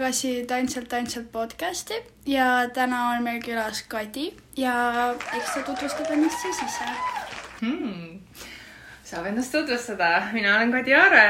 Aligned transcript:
tagasi 0.00 0.46
Tantsilt 0.48 0.88
tantsilt 0.88 1.32
podcasti. 1.32 1.94
Ja 2.26 2.70
täna 2.72 3.10
on 3.10 3.22
meil 3.22 3.42
külas 3.44 3.82
Kadi 3.88 4.30
ja 4.56 4.74
eks 5.36 5.50
ta 5.52 5.60
tutvustab 5.66 6.08
ennast 6.14 6.40
siis 6.40 6.60
ise. 6.64 6.86
Hmm.. 7.60 8.20
saab 9.04 9.26
ennast 9.28 9.52
tutvustada, 9.52 10.30
mina 10.32 10.54
olen 10.56 10.72
Kadi 10.72 10.94
Aare 10.96 11.26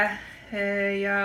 ja 1.01 1.17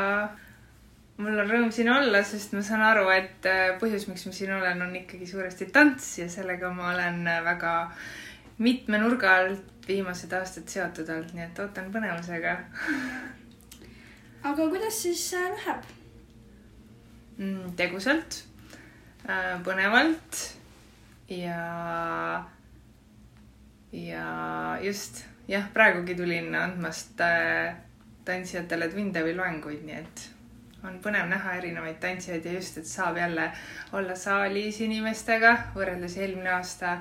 mul 1.23 1.38
on 1.38 1.52
rõõm 1.52 1.70
siin 1.70 1.90
olla, 1.92 2.24
sest 2.27 2.56
ma 2.56 2.64
saan 2.66 2.82
aru, 2.82 3.04
et 3.14 3.46
põhjus, 3.78 4.09
miks 4.10 4.26
ma 4.26 4.34
siin 4.34 4.51
olen, 4.56 4.82
on 4.82 4.96
ikkagi 5.04 5.28
suuresti 5.30 5.68
tants 5.70 6.16
ja 6.18 6.26
sellega 6.32 6.73
ma 6.74 6.88
olen 6.96 7.20
väga 7.46 7.76
mitme 8.59 8.98
nurga 9.04 9.37
alt 9.37 9.87
viimased 9.87 10.34
aastad 10.34 10.66
seotud 10.66 11.15
olnud, 11.15 11.30
nii 11.38 11.46
et 11.46 11.62
ootan 11.62 11.95
põnevusega. 11.95 12.56
aga 14.42 14.68
kuidas 14.74 14.98
siis 15.04 15.28
äh, 15.38 15.46
läheb? 15.54 15.87
Mm, 17.36 17.74
tegusalt, 17.76 18.38
äh, 19.28 19.58
põnevalt 19.60 20.38
ja, 21.28 22.46
ja 23.92 24.28
just 24.80 25.20
jah, 25.45 25.66
praegugi 25.74 26.14
tulin 26.16 26.54
andmast 26.56 27.20
äh, 27.20 27.74
tantsijatele 28.24 28.88
Twin 28.88 29.12
Devil 29.12 29.37
loenguid, 29.37 29.82
nii 29.84 29.98
et 29.98 30.23
on 30.87 30.96
põnev 31.04 31.29
näha 31.29 31.59
erinevaid 31.59 31.98
tantsijaid 32.01 32.48
ja 32.48 32.54
just, 32.57 32.79
et 32.80 32.88
saab 32.88 33.20
jälle 33.20 33.51
olla 33.92 34.16
saalis 34.16 34.80
inimestega 34.87 35.52
võrreldes 35.74 36.16
eelmine 36.16 36.54
aasta, 36.54 36.96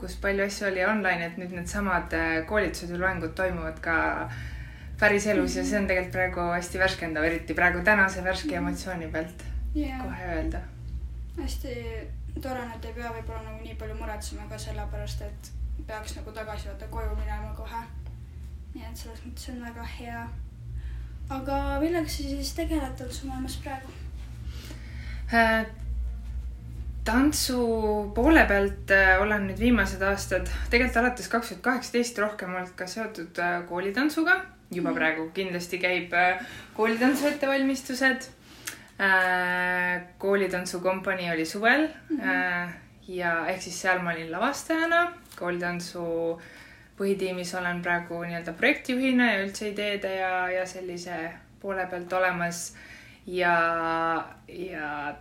kus 0.00 0.16
palju 0.22 0.46
asju 0.46 0.70
oli 0.70 0.86
online, 0.88 1.28
et 1.28 1.36
nüüd 1.36 1.52
needsamad 1.58 2.16
äh, 2.16 2.38
koolitused 2.48 2.96
ja 2.96 3.02
loengud 3.04 3.36
toimuvad 3.36 3.84
ka 3.84 3.98
päriselus 4.96 5.60
ja 5.60 5.68
see 5.68 5.76
on 5.82 5.92
tegelikult 5.92 6.16
praegu 6.16 6.50
hästi 6.54 6.82
värskendav, 6.86 7.28
eriti 7.28 7.58
praegu 7.58 7.84
tänase 7.84 8.24
värske 8.24 8.56
emotsiooni 8.64 9.12
pealt 9.12 9.47
yeah. 9.76 10.02
kohe 10.02 10.34
öelda. 10.34 10.60
hästi 11.38 11.74
tore 12.42 12.66
et 12.74 12.84
ei 12.84 12.92
pea 12.92 13.12
võib-olla 13.14 13.42
nagu 13.44 13.62
nii 13.62 13.76
palju 13.78 13.96
muretsema 13.98 14.46
ka 14.50 14.58
sellepärast, 14.58 15.22
et 15.26 15.50
peaks 15.86 16.16
nagu 16.18 16.34
tagasi 16.34 16.68
vaata 16.70 16.90
koju 16.92 17.16
minema 17.16 17.54
kohe. 17.56 17.82
nii 18.74 18.86
et 18.90 19.02
selles 19.02 19.24
mõttes 19.26 19.50
on 19.54 19.64
väga 19.64 19.88
hea. 19.96 20.28
aga 21.38 21.58
millega 21.80 22.08
sa 22.08 22.22
siis 22.22 22.54
tegeled 22.54 22.96
tantsumaailmas 23.00 23.58
praegu 23.64 23.92
äh,? 25.32 25.66
tantsu 27.08 27.58
poole 28.14 28.44
pealt 28.48 28.90
äh, 28.92 29.16
olen 29.22 29.46
nüüd 29.48 29.60
viimased 29.60 30.02
aastad, 30.04 30.48
tegelikult 30.68 31.00
alates 31.00 31.28
kaks 31.32 31.52
tuhat 31.54 31.62
kaheksateist 31.64 32.18
rohkem 32.20 32.54
olnud 32.54 32.74
ka 32.76 32.86
seotud 32.86 33.40
äh, 33.40 33.60
koolitantsuga. 33.68 34.40
juba 34.70 34.90
mm. 34.90 34.96
praegu 34.96 35.30
kindlasti 35.34 35.78
käib 35.80 36.12
äh, 36.12 36.42
koolitantsu 36.76 37.30
ettevalmistused 37.30 38.28
Äh, 38.98 40.02
koolitantsukompanii 40.18 41.30
oli 41.30 41.44
suvel 41.46 41.88
mm 42.10 42.18
-hmm. 42.18 42.70
ja 43.08 43.46
ehk 43.46 43.62
siis 43.62 43.80
seal 43.82 43.98
ma 44.02 44.10
olin 44.10 44.32
lavastajana, 44.32 45.12
koolitantsu 45.38 46.02
põhitiimis 46.98 47.54
olen 47.58 47.82
praegu 47.82 48.18
nii-öelda 48.24 48.52
projektijuhina 48.52 49.28
ja 49.32 49.44
üldse 49.44 49.68
ideede 49.68 50.16
ja, 50.16 50.48
ja 50.50 50.66
sellise 50.66 51.30
poole 51.60 51.86
pealt 51.86 52.12
olemas. 52.12 52.74
ja, 53.26 53.54
ja 54.48 55.14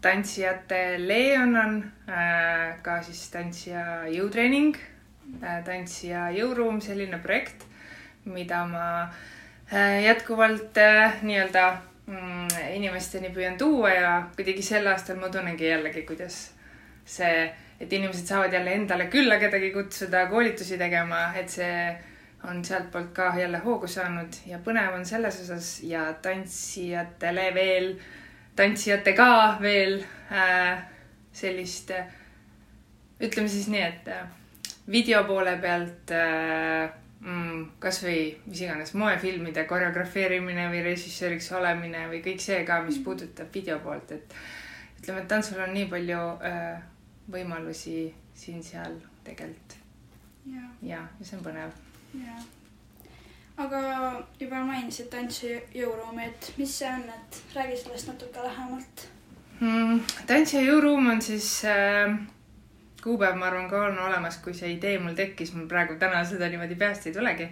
tantsijatele 0.00 1.36
annan 1.36 1.92
äh, 2.08 2.82
ka 2.82 3.02
siis 3.02 3.30
tantsija 3.30 4.06
jõutreening 4.06 4.76
äh,, 5.42 5.64
tantsija 5.64 6.30
jõuruum, 6.30 6.80
selline 6.80 7.18
projekt, 7.18 7.64
mida 8.24 8.64
ma 8.66 8.86
äh, 9.02 10.02
jätkuvalt 10.04 10.78
äh, 10.78 11.22
nii-öelda 11.22 11.89
inimesteni 12.74 13.30
püüan 13.34 13.58
tuua 13.58 13.90
ja 13.94 14.12
kuidagi 14.36 14.62
sel 14.62 14.86
aastal 14.90 15.18
ma 15.20 15.28
tunnengi 15.30 15.68
jällegi, 15.68 16.02
kuidas 16.08 16.38
see, 17.06 17.50
et 17.80 17.92
inimesed 17.92 18.26
saavad 18.26 18.52
jälle 18.54 18.74
endale 18.74 19.06
külla 19.12 19.38
kedagi 19.38 19.70
kutsuda 19.74 20.26
koolitusi 20.30 20.78
tegema, 20.78 21.30
et 21.38 21.48
see 21.48 21.74
on 22.48 22.64
sealtpoolt 22.64 23.12
ka 23.14 23.32
jälle 23.38 23.58
hoogu 23.64 23.88
saanud. 23.88 24.40
Ja 24.46 24.58
põnev 24.64 24.94
on 24.96 25.04
selles 25.06 25.40
osas 25.42 25.80
ja 25.84 26.06
tantsijatele 26.22 27.50
veel, 27.54 27.92
tantsijatega 28.56 29.30
veel 29.60 30.00
äh, 30.32 30.82
sellist 31.32 31.92
äh,, 31.96 32.06
ütleme 33.20 33.48
siis 33.48 33.68
nii, 33.68 33.82
et 33.84 34.08
äh, 34.08 34.24
video 34.90 35.24
poole 35.28 35.56
pealt 35.60 36.14
äh, 36.16 36.99
mm, 37.20 37.64
kasvõi 37.82 38.22
mis 38.46 38.62
iganes 38.64 38.94
moefilmide 38.98 39.64
koreografeerimine 39.70 40.68
või 40.72 40.84
režissööriks 40.86 41.50
olemine 41.56 42.06
või 42.12 42.22
kõik 42.24 42.44
see 42.44 42.62
ka, 42.68 42.80
mis 42.86 43.00
puudutab 43.04 43.52
video 43.54 43.78
poolt, 43.84 44.12
et 44.16 44.38
ütleme, 45.00 45.22
et 45.22 45.28
tantsul 45.28 45.60
on 45.64 45.74
nii 45.76 45.88
palju 45.90 46.22
äh, 46.46 46.80
võimalusi 47.30 48.08
siin-seal 48.34 48.96
tegelikult. 49.24 49.76
ja, 50.46 50.64
ja, 50.82 51.04
ja 51.18 51.26
see 51.26 51.38
on 51.38 51.44
põnev. 51.44 51.76
jah 52.14 52.48
aga 53.60 53.80
juba 54.40 54.62
mainisid 54.64 55.10
tantsi 55.12 55.52
jõuruumi, 55.76 56.28
et 56.30 56.52
mis 56.56 56.74
see 56.80 56.88
on, 56.88 57.02
et 57.12 57.40
räägi 57.56 57.76
sellest 57.82 58.08
natuke 58.08 58.44
lähemalt 58.44 59.06
mm,. 59.60 60.00
tantsi 60.28 60.62
jõuruum 60.64 61.10
on 61.12 61.20
siis 61.24 61.48
äh, 61.68 62.14
kuupäev, 63.02 63.36
ma 63.36 63.46
arvan, 63.50 63.68
ka 63.70 63.84
on 63.88 63.98
olemas, 63.98 64.38
kui 64.44 64.54
see 64.54 64.74
idee 64.74 64.98
mul 64.98 65.14
tekkis, 65.18 65.54
mul 65.56 65.68
praegu 65.70 65.96
täna 66.00 66.24
seda 66.28 66.48
niimoodi 66.48 66.78
peast 66.80 67.06
ei 67.06 67.14
tulegi. 67.16 67.48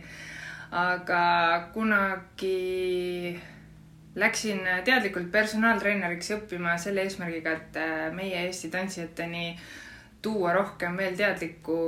aga 0.70 1.20
kunagi 1.72 3.38
läksin 4.18 4.60
teadlikult 4.84 5.30
personaaltreeneriks 5.32 6.32
õppima 6.36 6.76
selle 6.80 7.06
eesmärgiga, 7.06 7.54
et 7.56 7.78
äh, 7.80 8.08
meie 8.14 8.42
Eesti 8.46 8.70
tantsijateni 8.72 9.52
tuua 10.22 10.52
rohkem 10.52 10.96
veel 10.98 11.16
teadlikku 11.16 11.78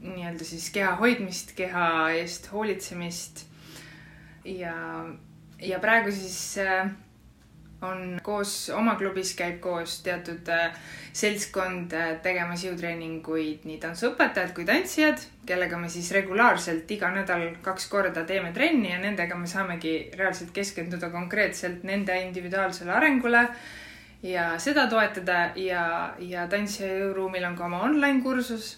nii-öelda 0.00 0.44
siis 0.44 0.70
keha 0.74 0.94
hoidmist, 1.00 1.52
keha 1.56 1.86
eest 2.18 2.50
hoolitsemist. 2.52 3.46
ja, 4.44 4.74
ja 5.60 5.78
praegu 5.80 6.12
siis 6.12 6.58
äh, 6.58 6.90
on 7.84 8.18
koos, 8.22 8.70
oma 8.74 8.94
klubis 9.00 9.34
käib 9.38 9.60
koos 9.64 9.98
teatud 10.04 10.48
äh, 10.52 10.74
seltskond 11.14 11.94
äh, 11.96 12.10
tegemas 12.24 12.64
jõutreeninguid, 12.66 13.64
nii 13.68 13.78
tantsuõpetajad 13.82 14.54
kui 14.56 14.66
tantsijad, 14.68 15.22
kellega 15.46 15.78
me 15.80 15.90
siis 15.92 16.10
regulaarselt 16.16 16.90
iga 16.96 17.10
nädal 17.14 17.46
kaks 17.64 17.88
korda 17.92 18.24
teeme 18.28 18.52
trenni 18.56 18.92
ja 18.92 19.00
nendega 19.02 19.38
me 19.38 19.50
saamegi 19.50 19.94
reaalselt 20.18 20.54
keskenduda 20.56 21.10
konkreetselt 21.12 21.84
nende 21.86 22.16
individuaalsele 22.26 22.94
arengule 22.94 23.46
ja 24.24 24.54
seda 24.58 24.86
toetada. 24.90 25.50
Ja, 25.60 26.14
ja 26.18 26.48
tantsija 26.50 26.90
jõuruumil 27.02 27.44
on 27.50 27.58
ka 27.58 27.68
oma 27.68 27.84
online 27.86 28.22
kursus 28.24 28.74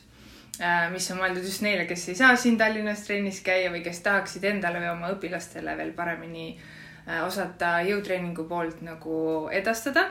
äh, 0.61 0.89
mis 0.93 1.11
on 1.12 1.22
mõeldud 1.22 1.47
just 1.47 1.65
neile, 1.65 1.87
kes 1.89 2.09
ei 2.11 2.19
saa 2.19 2.34
siin 2.37 2.59
Tallinnas 2.59 3.06
trennis 3.06 3.43
käia 3.47 3.71
või 3.72 3.84
kes 3.87 4.03
tahaksid 4.05 4.45
endale 4.50 4.83
või 4.83 4.93
oma 4.97 5.15
õpilastele 5.15 5.77
veel 5.78 5.95
paremini 5.97 6.50
äh, 6.56 6.75
osata 7.06 7.81
jõutreeningu 7.87 8.44
poolt 8.49 8.81
nagu 8.83 9.17
edastada. 9.55 10.09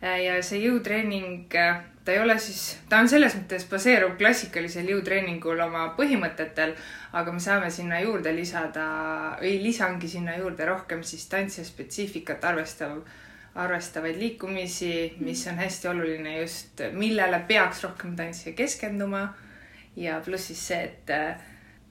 Äh, 0.00 0.22
ja 0.24 0.36
see 0.40 0.62
jõutreening, 0.64 1.52
äh, 1.60 1.82
ta 2.04 2.14
ei 2.14 2.22
ole 2.22 2.38
siis, 2.40 2.78
ta 2.88 3.02
on 3.02 3.08
selles 3.08 3.34
mõttes 3.36 3.66
baseerub 3.68 4.14
klassikalisel 4.18 4.88
jõutreeningul 4.88 5.60
oma 5.60 5.90
põhimõtetel, 5.98 6.72
aga 7.12 7.34
me 7.34 7.42
saame 7.44 7.68
sinna 7.70 7.98
juurde 8.00 8.32
lisada 8.32 8.86
või 9.42 9.58
lisangi 9.60 10.08
sinna 10.08 10.38
juurde 10.38 10.64
rohkem 10.64 11.04
siis 11.04 11.26
tantsija 11.28 11.66
spetsiifikat 11.68 12.44
arvestav 12.48 13.02
arvestavaid 13.60 14.16
liikumisi, 14.16 15.16
mis 15.20 15.42
on 15.50 15.58
hästi 15.58 15.88
oluline 15.90 16.36
just, 16.38 16.80
millele 16.94 17.42
peaks 17.48 17.82
rohkem 17.84 18.14
tantsija 18.16 18.54
keskenduma. 18.56 19.34
ja 19.96 20.20
pluss 20.24 20.46
siis 20.46 20.60
see, 20.68 20.84
et 20.84 21.10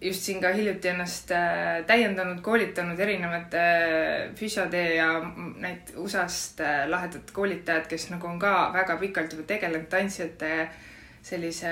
just 0.02 0.24
siin 0.24 0.40
ka 0.42 0.52
hiljuti 0.56 0.88
ennast 0.94 1.32
äh, 1.36 1.82
täiendanud, 1.88 2.40
koolitanud 2.44 3.00
erinevate 3.00 3.64
äh, 3.64 4.36
füsiode 4.36 4.84
ja 4.96 5.10
neid 5.60 5.92
USA-st 6.00 6.64
äh, 6.64 6.86
lahedad 6.90 7.34
koolitajad, 7.36 7.88
kes 7.92 8.10
nagu 8.14 8.28
on 8.28 8.40
ka 8.40 8.72
väga 8.74 8.96
pikalt 9.02 9.36
juba 9.36 9.48
tegelenud 9.50 9.90
tantsijate 9.92 10.70
sellise 11.30 11.72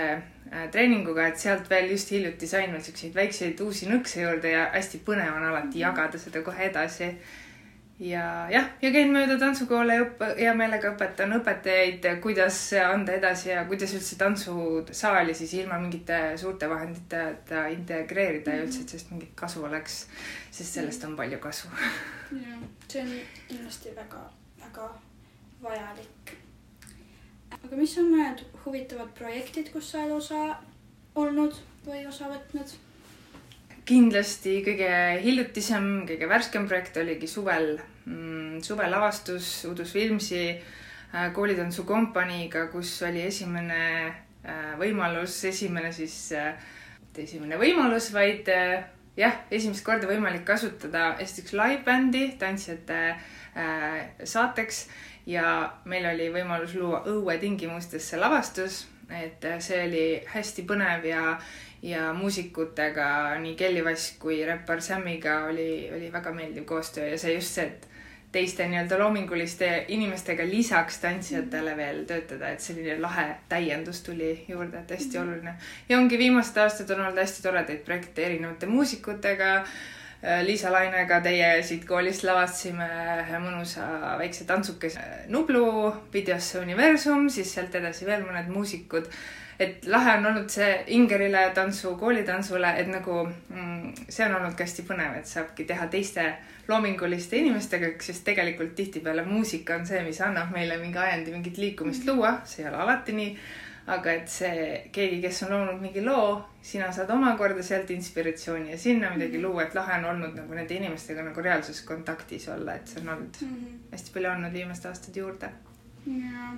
treeninguga, 0.72 1.30
et 1.30 1.40
sealt 1.40 1.70
veel 1.72 1.90
just 1.94 2.12
hiljuti 2.12 2.48
sain 2.48 2.72
veel 2.72 2.84
siukseid 2.84 3.16
väikseid 3.16 3.62
uusi 3.64 3.88
nõkse 3.88 4.22
juurde 4.22 4.52
ja 4.52 4.66
hästi 4.74 5.00
põnev 5.08 5.36
on 5.40 5.48
alati 5.48 5.80
jagada 5.80 6.20
seda 6.20 6.44
kohe 6.44 6.68
edasi 6.68 7.08
ja 8.00 8.24
jah, 8.52 8.68
ja 8.82 8.92
käin 8.94 9.12
mööda 9.14 9.38
tantsukoole 9.42 9.96
õppe, 10.04 10.30
hea 10.38 10.54
meelega 10.58 10.92
õpetan 10.94 11.34
õpetajaid, 11.40 12.06
kuidas 12.22 12.60
anda 12.84 13.16
edasi 13.18 13.50
ja 13.50 13.64
kuidas 13.70 13.96
üldse 13.98 14.18
tantsusaali 14.20 15.34
siis 15.38 15.56
ilma 15.58 15.80
mingite 15.82 16.20
suurte 16.38 16.70
vahenditeta 16.70 17.66
integreerida 17.74 18.54
ja 18.54 18.68
üldse, 18.68 18.84
et 18.84 18.94
sellest 18.94 19.14
mingit 19.16 19.34
kasu 19.36 19.66
oleks. 19.66 20.06
sest 20.52 20.80
sellest 20.80 21.04
on 21.10 21.16
palju 21.18 21.40
kasu. 21.42 21.70
jah, 22.32 22.66
see 22.88 23.02
on 23.02 23.14
kindlasti 23.48 23.96
väga, 23.96 24.24
väga 24.62 24.90
vajalik. 25.64 26.36
aga 27.58 27.76
mis 27.76 27.98
on 27.98 28.12
mõned 28.14 28.46
huvitavad 28.66 29.14
projektid, 29.18 29.72
kus 29.74 29.92
sa 29.92 30.06
oled 30.06 30.20
osa 30.22 30.44
olnud 31.16 31.58
või 31.88 32.06
osa 32.08 32.30
võtnud? 32.30 32.78
Kindlasti 33.88 34.60
kõige 34.66 34.92
hiljutisem, 35.24 35.88
kõige 36.10 36.30
värskem 36.30 36.68
projekt 36.68 37.00
oligi 37.00 37.30
suvel. 37.32 37.78
Mm, 38.08 38.60
suvelavastus 38.64 39.50
Udus 39.70 39.94
Filmsi 39.96 40.44
äh, 40.52 41.32
koolitantsukompaniiga, 41.36 42.68
kus 42.72 42.94
oli 43.08 43.26
esimene 43.28 43.82
äh, 44.08 44.74
võimalus, 44.80 45.40
esimene 45.50 45.92
siis 45.96 46.20
äh,, 46.36 46.54
mitte 47.02 47.26
esimene 47.26 47.60
võimalus, 47.60 48.12
vaid 48.16 48.50
jah, 49.18 49.40
esimest 49.52 49.84
korda 49.86 50.10
võimalik 50.10 50.46
kasutada 50.48 51.16
esiteks 51.24 51.56
live-bändi 51.58 52.24
tantsijate 52.40 53.00
äh, 53.10 54.02
saateks 54.24 54.86
ja 55.28 55.74
meil 55.90 56.06
oli 56.12 56.30
võimalus 56.34 56.76
luua 56.78 57.02
õuetingimustes 57.10 58.12
see 58.12 58.20
lavastus, 58.22 58.86
et 59.10 59.44
see 59.64 59.80
oli 59.88 60.06
hästi 60.34 60.66
põnev 60.68 61.08
ja 61.08 61.24
ja 61.82 62.14
muusikutega, 62.14 63.36
nii 63.40 63.56
Kelly 63.56 63.84
Vass 63.86 64.16
kui 64.20 64.40
räppar 64.46 64.82
Samiga 64.82 65.44
oli, 65.46 65.90
oli 65.96 66.10
väga 66.14 66.34
meeldiv 66.34 66.66
koostöö 66.66 67.10
ja 67.12 67.18
see 67.18 67.36
just 67.36 67.54
see, 67.54 67.66
et 67.66 67.88
teiste 68.32 68.66
nii-öelda 68.68 69.00
loominguliste 69.00 69.86
inimestega 69.88 70.46
lisaks 70.46 70.98
tantsijatele 71.04 71.76
veel 71.78 72.02
töötada, 72.10 72.50
et 72.50 72.62
selline 72.62 72.98
lahe 73.02 73.28
täiendus 73.50 74.02
tuli 74.04 74.34
juurde, 74.48 74.82
et 74.82 74.92
hästi 74.98 75.20
mhm. 75.20 75.28
oluline. 75.28 75.54
ja 75.90 75.98
ongi 75.98 76.18
viimased 76.18 76.58
aastad 76.64 76.92
on 76.96 77.06
olnud 77.06 77.22
hästi 77.22 77.46
toredaid 77.46 77.86
projekte 77.86 78.26
erinevate 78.26 78.66
muusikutega. 78.66 79.54
Liisa 80.42 80.72
Lainega 80.74 81.20
teie 81.22 81.62
siit 81.64 81.84
koolist 81.86 82.24
lavastasime 82.26 82.88
ühe 83.22 83.38
mõnusa 83.38 83.84
väikse 84.18 84.48
tantsukese 84.50 85.04
Nublu 85.30 85.92
videosse 86.14 86.58
Universum, 86.60 87.28
siis 87.30 87.52
sealt 87.54 87.76
edasi 87.78 88.06
veel 88.10 88.26
mõned 88.26 88.50
muusikud 88.50 89.06
et 89.60 89.86
lahe 89.90 90.18
on 90.18 90.26
olnud 90.32 90.50
see 90.54 90.70
Ingerile 90.98 91.50
tantsu, 91.56 91.96
koolitantsule, 91.98 92.74
et 92.78 92.90
nagu 92.92 93.24
mm, 93.26 94.10
see 94.10 94.26
on 94.28 94.36
olnud 94.38 94.58
ka 94.58 94.68
hästi 94.68 94.86
põnev, 94.88 95.18
et 95.18 95.30
saabki 95.30 95.66
teha 95.70 95.88
teiste 95.94 96.26
loominguliste 96.68 97.40
inimestega, 97.42 97.94
sest 98.04 98.26
tegelikult 98.28 98.76
tihtipeale 98.76 99.24
muusika 99.26 99.80
on 99.80 99.88
see, 99.88 100.04
mis 100.06 100.20
annab 100.22 100.52
meile 100.54 100.78
mingi 100.82 101.00
ajendi 101.02 101.34
mingit 101.34 101.58
liikumist 101.58 102.06
mhm. 102.06 102.14
luua, 102.14 102.36
see 102.46 102.64
ei 102.66 102.70
ole 102.72 102.84
alati 102.86 103.18
nii. 103.18 103.34
aga 103.88 104.12
et 104.18 104.28
see 104.28 104.64
keegi, 104.92 105.22
kes 105.24 105.38
on 105.46 105.54
loonud 105.54 105.78
mingi 105.80 106.02
loo, 106.04 106.42
sina 106.60 106.90
saad 106.92 107.14
omakorda 107.16 107.64
sealt 107.64 107.94
inspiratsiooni 107.96 108.74
ja 108.74 108.78
sinna 108.78 109.14
midagi 109.14 109.40
mhm. 109.40 109.46
luua, 109.48 109.64
et 109.64 109.78
lahe 109.80 110.02
on 110.02 110.10
olnud 110.12 110.36
nagu 110.36 110.60
nende 110.60 110.76
inimestega 110.76 111.24
nagu 111.30 111.46
reaalses 111.46 111.82
kontaktis 111.88 112.50
olla, 112.52 112.76
et 112.76 112.88
see 112.92 113.02
on 113.02 113.14
olnud 113.16 113.42
mm 113.42 113.54
-hmm. 113.54 113.78
hästi 113.92 114.12
palju 114.14 114.30
andnud 114.30 114.60
viimased 114.60 114.92
aastad 114.92 115.16
juurde. 115.16 115.54
jaa 116.06 116.58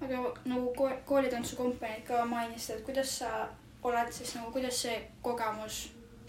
aga 0.00 0.22
nagu 0.44 0.72
koolitantsukompaniid 1.06 2.06
ka 2.06 2.24
mainisid, 2.28 2.76
et 2.76 2.86
kuidas 2.86 3.18
sa 3.18 3.48
oled 3.82 4.12
siis 4.12 4.34
nagu, 4.36 4.52
kuidas 4.52 4.82
see 4.86 4.96
kogemus 5.22 5.86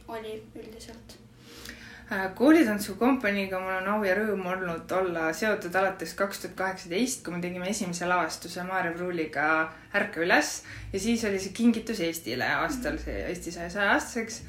oli 0.07 0.37
üldiselt? 0.55 1.17
Äh, 2.07 2.29
koolitantsukompaniiga 2.35 3.59
mul 3.59 3.73
on 3.81 3.87
au 3.91 4.03
ja 4.07 4.13
rõõm 4.15 4.45
olnud 4.47 4.91
olla 4.95 5.25
seotud 5.35 5.73
alates 5.75 6.13
kaks 6.15 6.39
tuhat 6.39 6.53
kaheksateist, 6.61 7.19
kui 7.25 7.33
me 7.35 7.41
tegime 7.43 7.67
esimese 7.67 8.07
lavastuse 8.07 8.63
Maarja 8.63 8.93
Pruuliga 8.95 9.47
Ärka 9.91 10.23
üles 10.23 10.53
ja 10.93 11.01
siis 11.03 11.25
oli 11.27 11.41
see 11.43 11.51
kingitus 11.57 11.99
Eestile 12.05 12.47
aastal, 12.61 12.95
see 13.03 13.25
Eesti 13.25 13.51
sai 13.51 13.67
saja 13.73 13.97
aastaseks. 13.97 14.39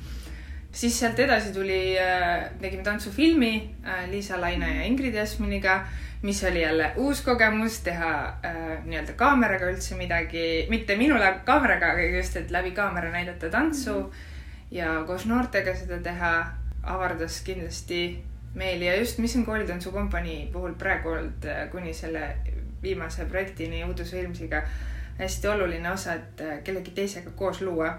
siis 0.71 1.01
sealt 1.01 1.19
edasi 1.19 1.51
tuli, 1.53 1.99
äh, 1.99 2.47
tegime 2.63 2.87
tantsufilmi 2.87 3.53
äh, 3.83 4.07
Liisa 4.11 4.39
Laine 4.41 4.77
ja 4.77 4.87
Ingrid 4.87 5.19
Jasminiga 5.19 5.81
mis 6.23 6.45
oli 6.45 6.63
jälle 6.63 6.93
uus 6.97 7.21
kogemus 7.23 7.81
teha 7.81 8.13
äh, 8.45 8.85
nii-öelda 8.85 9.13
kaameraga 9.13 9.71
üldse 9.71 9.95
midagi, 9.95 10.67
mitte 10.71 10.97
minule 10.97 11.35
kaameraga, 11.45 11.93
aga 11.95 12.07
just, 12.17 12.37
et 12.37 12.51
läbi 12.51 12.71
kaamera 12.71 13.11
näidata 13.11 13.51
tantsu 13.51 13.95
mm 13.95 14.05
-hmm. 14.05 14.15
ja 14.71 15.05
koos 15.07 15.27
noortega 15.27 15.75
seda 15.75 15.99
teha 16.03 16.33
avardas 16.83 17.41
kindlasti 17.41 18.25
meeli 18.55 18.87
ja 18.87 18.97
just 18.97 19.19
Mis 19.19 19.37
on 19.37 19.45
koolitantsukompanii 19.45 20.49
puhul 20.53 20.75
praegu 20.75 21.09
olnud 21.09 21.45
äh, 21.45 21.71
kuni 21.71 21.95
selle 21.95 22.37
viimase 22.83 23.25
projektini 23.25 23.85
Udus 23.85 24.13
Vilmsiga 24.13 24.63
hästi 25.19 25.49
oluline 25.49 25.91
osa, 25.91 26.15
et 26.15 26.41
äh, 26.41 26.63
kellegi 26.65 26.91
teisega 26.91 27.31
koos 27.31 27.61
luua 27.61 27.95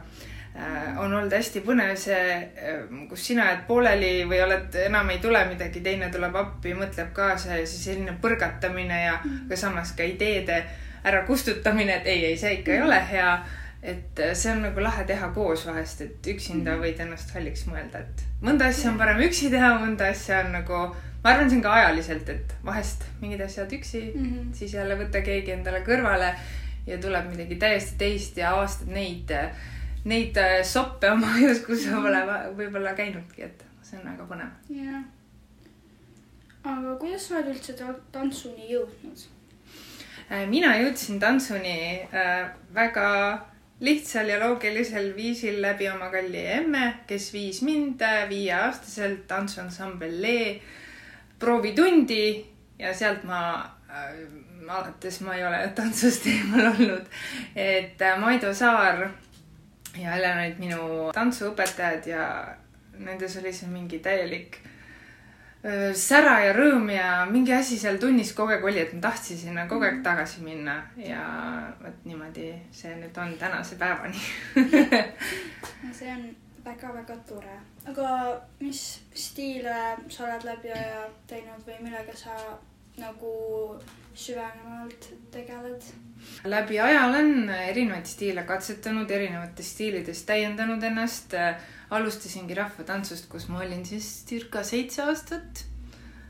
on 1.00 1.14
olnud 1.14 1.34
hästi 1.34 1.62
põnev 1.66 1.94
see, 2.00 2.34
äh, 2.58 2.82
kus 3.10 3.28
sina 3.30 3.46
jääd 3.50 3.64
pooleli 3.68 4.12
või 4.30 4.42
oled, 4.44 4.76
enam 4.86 5.10
ei 5.14 5.22
tule 5.24 5.42
midagi, 5.50 5.82
teine 5.86 6.10
tuleb 6.12 6.36
appi, 6.36 6.74
mõtleb 6.78 7.14
kaasa 7.16 7.60
ja 7.60 7.68
siis 7.68 7.86
selline 7.90 8.16
põrgatamine 8.22 9.04
ja 9.06 9.16
mm. 9.20 9.48
ka 9.50 9.60
samas 9.60 9.94
ka 9.98 10.08
ideede 10.08 10.64
ära 11.08 11.24
kustutamine, 11.28 12.02
et 12.02 12.10
ei, 12.12 12.26
ei, 12.32 12.38
see 12.38 12.60
ikka 12.60 12.76
ei 12.76 12.84
ole 12.84 13.00
hea. 13.12 13.32
et 13.80 14.20
äh, 14.20 14.34
see 14.36 14.52
on 14.52 14.66
nagu 14.66 14.82
lahe 14.84 15.06
teha 15.08 15.30
koos 15.32 15.62
vahest, 15.68 16.02
et 16.04 16.28
üksinda 16.34 16.74
mm. 16.74 16.82
võid 16.84 16.98
ennast 17.06 17.32
halliks 17.32 17.64
mõelda, 17.70 18.02
et 18.04 18.26
mõnda 18.44 18.68
asja 18.68 18.92
on 18.92 18.98
parem 19.00 19.22
üksi 19.24 19.48
teha, 19.54 19.70
mõnda 19.80 20.10
asja 20.12 20.42
on 20.44 20.52
nagu, 20.58 20.82
ma 21.24 21.32
arvan, 21.32 21.48
see 21.48 21.62
on 21.62 21.64
ka 21.64 21.78
ajaliselt, 21.78 22.34
et 22.34 22.56
vahest 22.66 23.06
mingid 23.22 23.46
asjad 23.46 23.72
üksi 23.72 24.02
mm, 24.10 24.26
-hmm. 24.26 24.54
siis 24.54 24.74
jälle 24.76 25.00
võtta 25.00 25.22
keegi 25.24 25.56
endale 25.56 25.80
kõrvale 25.88 26.34
ja 26.88 26.98
tuleb 26.98 27.32
midagi 27.32 27.56
täiesti 27.56 27.96
teist 28.02 28.38
ja 28.38 28.52
avastad 28.58 28.92
neid 28.92 29.32
neid 30.06 30.38
äh, 30.38 30.62
soppe 30.64 31.12
oma 31.12 31.34
ajus, 31.38 31.64
kus 31.66 31.86
sa 31.88 32.02
pole 32.04 32.22
võib-olla 32.58 32.96
käinudki, 32.98 33.48
et 33.50 33.66
see 33.84 34.00
on 34.00 34.08
väga 34.12 34.28
põnev. 34.30 34.56
jah. 34.74 35.04
aga 36.64 36.96
kuidas 37.02 37.28
sa 37.28 37.40
oled 37.40 37.54
üldse 37.56 37.76
tantsuni 38.14 38.72
jõudnud? 38.72 39.28
Äh, 40.30 40.46
mina 40.50 40.76
jõudsin 40.78 41.20
tantsuni 41.20 41.78
äh, 42.14 42.50
väga 42.76 43.08
lihtsal 43.80 44.28
ja 44.28 44.40
loogilisel 44.42 45.14
viisil 45.16 45.62
läbi 45.64 45.88
oma 45.90 46.10
kalli 46.12 46.44
emme, 46.60 46.86
kes 47.08 47.32
viis 47.34 47.62
mind 47.64 48.04
viieaastaselt 48.30 49.26
tantsuansambel 49.28 50.22
Lee 50.22 50.62
proovitundi 51.40 52.46
ja 52.80 52.92
sealt 52.94 53.24
ma 53.24 53.40
alates 54.70 55.22
ma 55.22 55.36
ei 55.36 55.46
ole 55.48 55.62
tantsust 55.76 56.28
eemal 56.32 56.68
olnud. 56.74 57.08
et 57.56 58.04
Maido 58.20 58.54
Saar 58.54 59.08
ja 59.98 60.16
Helen 60.16 60.42
olid 60.44 60.60
minu 60.62 61.12
tantsuõpetajad 61.16 62.10
ja 62.10 62.26
nendes 63.00 63.38
oli 63.40 63.54
see 63.56 63.70
mingi 63.72 64.00
täielik 64.04 64.60
sära 66.00 66.38
ja 66.46 66.52
rõõm 66.56 66.86
ja 66.94 67.26
mingi 67.28 67.52
asi 67.52 67.78
seal 67.80 67.98
tunnis 68.00 68.32
kogu 68.34 68.56
aeg 68.56 68.64
oli, 68.64 68.80
et 68.80 68.94
ma 68.96 69.02
tahtsin 69.10 69.38
sinna 69.38 69.66
kogu 69.68 69.84
aeg 69.84 69.98
mhm. 69.98 70.04
tagasi 70.06 70.44
minna 70.44 70.78
ja 70.96 71.24
vot 71.82 72.06
niimoodi 72.08 72.54
see 72.72 72.94
nüüd 72.96 73.18
on 73.20 73.34
tänase 73.40 73.76
päevani 73.80 74.22
no 75.84 75.92
see 75.92 76.14
on 76.14 76.30
väga-väga 76.64 77.18
tore. 77.28 77.58
aga 77.92 78.08
mis 78.60 79.02
stiile 79.14 79.76
sa 80.08 80.30
oled 80.30 80.48
läbi 80.48 80.72
aja 80.72 81.04
teinud 81.28 81.68
või 81.68 81.80
millega 81.84 82.16
sa 82.16 82.36
nagu 83.00 83.34
süvenevalt 84.20 85.10
tegeled? 85.32 85.84
läbi 86.44 86.80
aja 86.80 87.06
olen 87.08 87.50
erinevaid 87.50 88.08
stiile 88.08 88.44
katsetanud, 88.48 89.12
erinevates 89.12 89.74
stiilides 89.76 90.24
täiendanud 90.28 90.84
ennast. 90.84 91.36
alustasingi 91.90 92.54
rahvatantsust, 92.54 93.26
kus 93.30 93.48
ma 93.50 93.64
olin 93.64 93.86
siis 93.86 94.10
circa 94.26 94.64
seitse 94.64 95.02
aastat. 95.04 95.66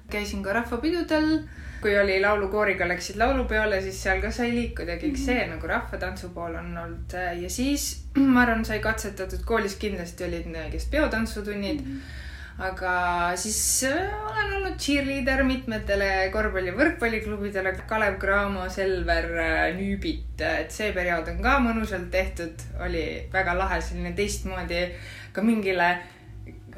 käisin 0.10 0.44
ka 0.44 0.54
rahvapidudel, 0.54 1.44
kui 1.82 1.98
oli 2.00 2.22
laulukooriga, 2.22 2.88
läksid 2.88 3.18
laulupeole, 3.18 3.82
siis 3.82 4.04
seal 4.04 4.22
ka 4.22 4.32
sai 4.32 4.54
liikuda 4.54 4.96
ja 4.96 5.02
kõik 5.02 5.18
mhm. 5.18 5.26
see 5.26 5.44
nagu 5.50 5.68
rahvatantsu 5.68 6.30
pool 6.34 6.56
on 6.62 6.78
olnud 6.78 7.20
ja 7.42 7.50
siis 7.50 7.92
ma 8.34 8.46
arvan, 8.46 8.66
sai 8.66 8.80
katsetatud 8.80 9.46
koolis 9.46 9.76
kindlasti 9.82 10.30
olid 10.30 10.50
kes 10.72 10.90
peotantsutunnid 10.92 11.86
mm. 11.86 11.94
-hmm 11.94 12.28
aga 12.60 12.94
siis 13.40 13.60
äh, 13.88 14.12
olen 14.32 14.54
olnud 14.58 14.76
cheerleader 14.80 15.44
mitmetele 15.48 16.30
korvpalli- 16.34 16.74
ja 16.74 16.76
võrkpalliklubidele, 16.76 17.72
Kalev 17.88 18.18
Cramo, 18.20 18.68
Selver, 18.70 19.30
äh, 19.40 19.62
Nüübit, 19.78 20.42
et 20.44 20.72
see 20.76 20.92
periood 20.96 21.32
on 21.32 21.40
ka 21.44 21.56
mõnusalt 21.64 22.10
tehtud, 22.12 22.60
oli 22.84 23.06
väga 23.32 23.56
lahe, 23.56 23.80
selline 23.82 24.12
teistmoodi 24.18 24.84
ka 25.32 25.44
mingile, 25.46 25.90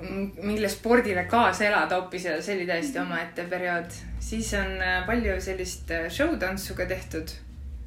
mingile 0.01 0.69
spordile 0.69 1.25
kaasa 1.29 1.65
elada 1.71 1.97
hoopis 1.97 2.29
ja 2.29 2.37
see 2.41 2.59
oli 2.59 2.69
täiesti 2.69 3.01
omaette 3.01 3.49
periood. 3.49 3.89
siis 4.21 4.53
on 4.53 4.77
äh, 4.77 5.01
palju 5.09 5.41
sellist 5.41 5.89
show-tantsu 6.13 6.77
ka 6.77 6.85
tehtud, 6.85 7.33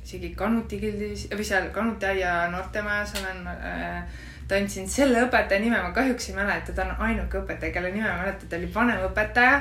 isegi 0.02 0.34
Kanuti 0.34 0.82
gildis 0.82 1.28
või 1.30 1.46
seal 1.46 1.70
Kanuti 1.70 2.10
aia 2.10 2.48
noortemajas 2.50 3.14
olen 3.22 3.46
äh, 3.54 4.22
tantsin 4.48 4.88
selle 4.90 5.24
õpetaja 5.26 5.60
nime, 5.62 5.78
ma 5.80 5.92
kahjuks 5.96 6.28
ei 6.30 6.36
mäleta, 6.36 6.74
ta 6.74 6.84
on 6.84 7.06
ainuke 7.08 7.40
õpetaja, 7.40 7.72
kelle 7.72 7.92
nime 7.94 8.08
ma 8.08 8.20
mäletan, 8.22 8.50
ta 8.50 8.60
oli 8.60 8.70
vanemõpetaja. 8.74 9.58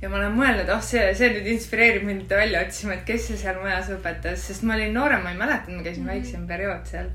ja 0.00 0.08
ma 0.08 0.16
olen 0.16 0.36
mõelnud, 0.36 0.70
oh 0.72 0.80
see, 0.84 1.02
see 1.14 1.28
nüüd 1.34 1.48
inspireerib 1.54 2.06
mind 2.08 2.30
välja 2.32 2.62
otsima, 2.64 2.94
et 2.96 3.04
kes 3.08 3.26
see 3.28 3.40
seal 3.42 3.58
majas 3.60 3.90
õpetas, 3.92 4.46
sest 4.48 4.64
ma 4.64 4.78
olin 4.78 4.94
noorem, 4.96 5.24
ma 5.24 5.34
ei 5.34 5.40
mäleta, 5.40 5.70
ma 5.70 5.82
käisin 5.82 6.02
mm 6.02 6.08
-hmm. 6.08 6.14
väiksem 6.14 6.46
periood 6.48 6.86
seal. 6.86 7.10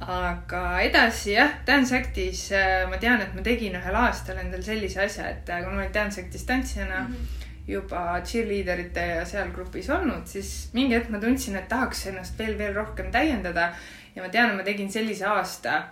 aga 0.00 0.80
edasi 0.80 1.32
jah, 1.32 1.50
Dance 1.66 1.96
Actis 1.96 2.52
äh, 2.52 2.88
ma 2.88 2.96
tean, 2.96 3.20
et 3.20 3.34
ma 3.34 3.42
tegin 3.42 3.74
ühel 3.76 3.94
aastal 3.94 4.38
endal 4.38 4.62
sellise 4.62 5.00
asja, 5.04 5.28
et 5.28 5.48
äh, 5.48 5.62
kui 5.62 5.72
ma 5.72 5.82
olin 5.82 5.94
Dance 5.94 6.20
Actis 6.20 6.44
tantsijana 6.44 7.00
mm. 7.00 7.14
-hmm 7.14 7.48
juba 7.70 8.20
cheerleaderite 8.24 9.00
ja 9.00 9.24
seal 9.24 9.50
grupis 9.54 9.90
olnud, 9.90 10.26
siis 10.26 10.70
mingi 10.72 10.94
hetk 10.94 11.10
ma 11.10 11.20
tundsin, 11.22 11.56
et 11.56 11.68
tahaks 11.68 12.06
ennast 12.06 12.38
veel, 12.38 12.58
veel 12.58 12.74
rohkem 12.74 13.10
täiendada. 13.12 13.72
ja 14.14 14.22
ma 14.22 14.28
tean, 14.28 14.56
ma 14.56 14.62
tegin 14.62 14.90
sellise 14.90 15.24
aasta 15.26 15.84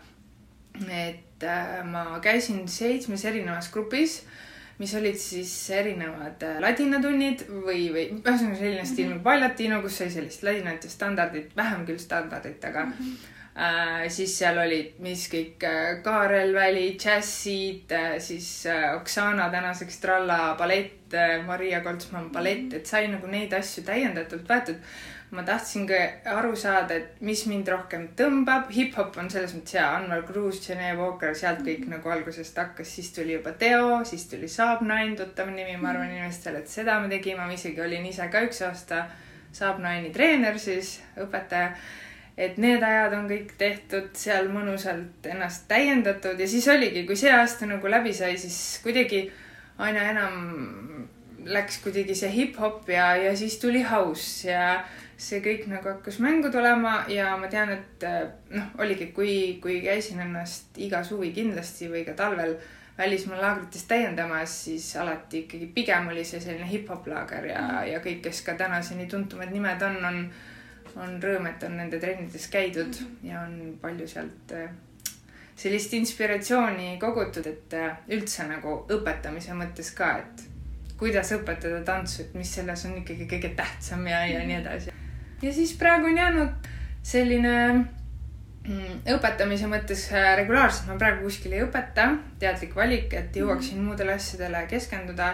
et 0.90 1.46
äh, 1.46 1.80
ma 1.84 2.20
käisin 2.22 2.68
seitsmes 2.68 3.24
erinevas 3.24 3.70
grupis, 3.72 4.22
mis 4.78 4.94
olid 4.94 5.16
siis 5.18 5.52
erinevad 5.74 6.42
äh, 6.46 6.60
ladinatunnid 6.62 7.46
või, 7.50 7.88
või 7.94 8.04
ühesõnaga 8.20 8.60
selline 8.60 8.84
stiil 8.86 9.10
nagu 9.10 9.24
ballatino, 9.24 9.80
kus 9.82 9.98
sai 10.02 10.12
sellist 10.14 10.44
ladinat 10.46 10.86
ja 10.86 10.92
standardit, 10.92 11.50
vähem 11.58 11.82
küll 11.88 11.98
standardit, 11.98 12.62
aga 12.64 12.84
mm 12.86 12.94
-hmm. 13.00 13.16
äh, 13.66 14.06
siis 14.08 14.38
seal 14.38 14.58
olid, 14.62 14.94
mis 15.02 15.26
kõik 15.32 15.66
äh, 15.66 15.98
Kaarel 16.02 16.54
Väli, 16.54 16.92
džässid 16.94 17.94
siis 18.18 18.66
Oksana 18.94 19.50
tänaseks 19.50 19.98
tralla 19.98 20.54
ballett 20.58 21.14
Maria 21.46 21.80
Koltsmann 21.80 22.30
ballett, 22.30 22.74
et 22.74 22.86
sai 22.86 23.08
nagu 23.08 23.26
neid 23.26 23.52
asju 23.52 23.82
täiendatult 23.82 24.48
võetud 24.48 24.76
ma 25.30 25.42
tahtsin 25.44 25.86
ka 25.86 25.94
aru 26.38 26.56
saada, 26.56 26.96
et 26.96 27.20
mis 27.20 27.42
mind 27.50 27.68
rohkem 27.68 28.06
tõmbab, 28.16 28.70
hip-hop 28.72 29.16
on 29.20 29.28
selles 29.30 29.52
mõttes 29.56 29.76
hea, 29.76 29.84
Anvar 29.98 30.22
Kruus, 30.28 30.60
Jene 30.64 30.94
Walker, 30.96 31.34
sealt 31.36 31.60
kõik 31.60 31.82
mm 31.82 31.84
-hmm. 31.84 31.96
nagu 31.96 32.10
algusest 32.14 32.56
hakkas, 32.56 32.94
siis 32.96 33.12
tuli 33.12 33.32
juba 33.32 33.52
Teo, 33.52 34.04
siis 34.04 34.26
tuli 34.30 34.48
Saab9, 34.48 35.16
tuttav 35.16 35.50
nimi, 35.50 35.76
ma 35.76 35.90
arvan 35.90 36.10
inimestele, 36.10 36.58
et 36.58 36.68
seda 36.68 37.00
me 37.00 37.08
tegime, 37.08 37.46
ma 37.46 37.52
isegi 37.52 37.80
olin 37.80 38.06
ise 38.06 38.28
ka 38.28 38.40
üks 38.40 38.62
aasta 38.62 39.06
Saab9i 39.52 40.12
treener 40.12 40.58
siis, 40.58 41.00
õpetaja. 41.16 41.72
et 42.36 42.58
need 42.58 42.82
ajad 42.82 43.12
on 43.12 43.28
kõik 43.28 43.52
tehtud 43.58 44.10
seal 44.14 44.48
mõnusalt 44.48 45.26
ennast 45.26 45.64
täiendatud. 45.68 46.40
Ja 46.40 46.48
siis 46.48 46.68
oligi, 46.68 47.02
kui 47.06 47.16
see 47.16 47.32
aasta 47.32 47.66
nagu 47.66 47.90
läbi 47.90 48.12
sai, 48.14 48.36
siis 48.38 48.80
kuidagi 48.82 49.32
aina 49.78 50.10
enam 50.10 51.08
läks 51.48 51.82
kuidagi 51.84 52.14
see 52.16 52.30
hip-hop 52.32 52.88
ja, 52.92 53.10
ja 53.16 53.36
siis 53.36 53.58
tuli 53.62 53.82
house 53.86 54.50
ja 54.50 54.80
see 55.18 55.40
kõik 55.42 55.66
nagu 55.66 55.88
hakkas 55.88 56.20
mängu 56.22 56.50
tulema 56.54 57.00
ja 57.10 57.32
ma 57.40 57.48
tean, 57.50 57.72
et 57.74 58.04
äh, 58.06 58.28
noh, 58.54 58.68
oligi, 58.78 59.10
kui, 59.14 59.32
kui 59.62 59.80
käisin 59.82 60.20
ennast 60.22 60.78
iga 60.78 61.02
suvi 61.04 61.32
kindlasti 61.34 61.90
või 61.90 62.04
ka 62.06 62.14
talvel 62.18 62.54
välismaa 62.98 63.40
laagrites 63.40 63.84
täiendamas, 63.90 64.54
siis 64.64 64.86
alati 64.96 65.44
ikkagi 65.44 65.70
pigem 65.74 66.10
oli 66.12 66.24
see 66.26 66.40
selline 66.42 66.66
hip-hop 66.70 67.06
laager 67.10 67.46
ja 67.50 67.62
mm., 67.62 67.88
ja 67.92 68.02
kõik, 68.04 68.20
kes 68.26 68.42
ka 68.46 68.54
tänaseni 68.58 69.06
tuntumad 69.10 69.50
nimed 69.54 69.82
on, 69.86 69.98
on, 70.04 70.20
on 70.98 71.16
rõõm, 71.22 71.46
et 71.50 71.66
on 71.66 71.78
nende 71.78 72.00
trennides 72.02 72.46
käidud 72.50 73.00
mm. 73.02 73.16
ja 73.30 73.42
on 73.46 73.78
palju 73.82 74.06
sealt 74.10 74.54
äh, 74.54 74.70
sellist 75.58 75.94
inspiratsiooni 75.98 76.94
kogutud, 77.02 77.46
et 77.50 77.74
äh, 77.78 77.98
üldse 78.14 78.46
nagu 78.50 78.80
õpetamise 78.94 79.58
mõttes 79.58 79.90
ka, 79.98 80.12
et 80.22 80.47
kuidas 80.98 81.32
õpetada 81.36 81.82
tantsu, 81.86 82.22
et 82.24 82.34
mis 82.38 82.54
selles 82.58 82.84
on 82.88 82.96
ikkagi 83.02 83.28
kõige 83.30 83.54
tähtsam 83.58 84.06
ja, 84.10 84.24
ja 84.26 84.42
nii 84.46 84.60
edasi 84.62 84.98
ja 85.42 85.52
siis 85.52 85.72
praegu 85.78 86.06
on 86.06 86.16
jäänud 86.16 86.68
selline 87.02 87.54
mm, 88.68 88.96
õpetamise 89.14 89.68
mõttes 89.70 90.08
äh, 90.12 90.32
regulaarselt 90.40 90.90
ma 90.90 90.98
praegu 91.00 91.26
kuskil 91.26 91.54
ei 91.56 91.62
õpeta, 91.66 92.10
teadlik 92.40 92.74
valik, 92.76 93.14
et 93.14 93.36
jõuaksin 93.36 93.78
mm. 93.78 93.86
muudele 93.90 94.16
asjadele 94.18 94.64
keskenduda, 94.70 95.32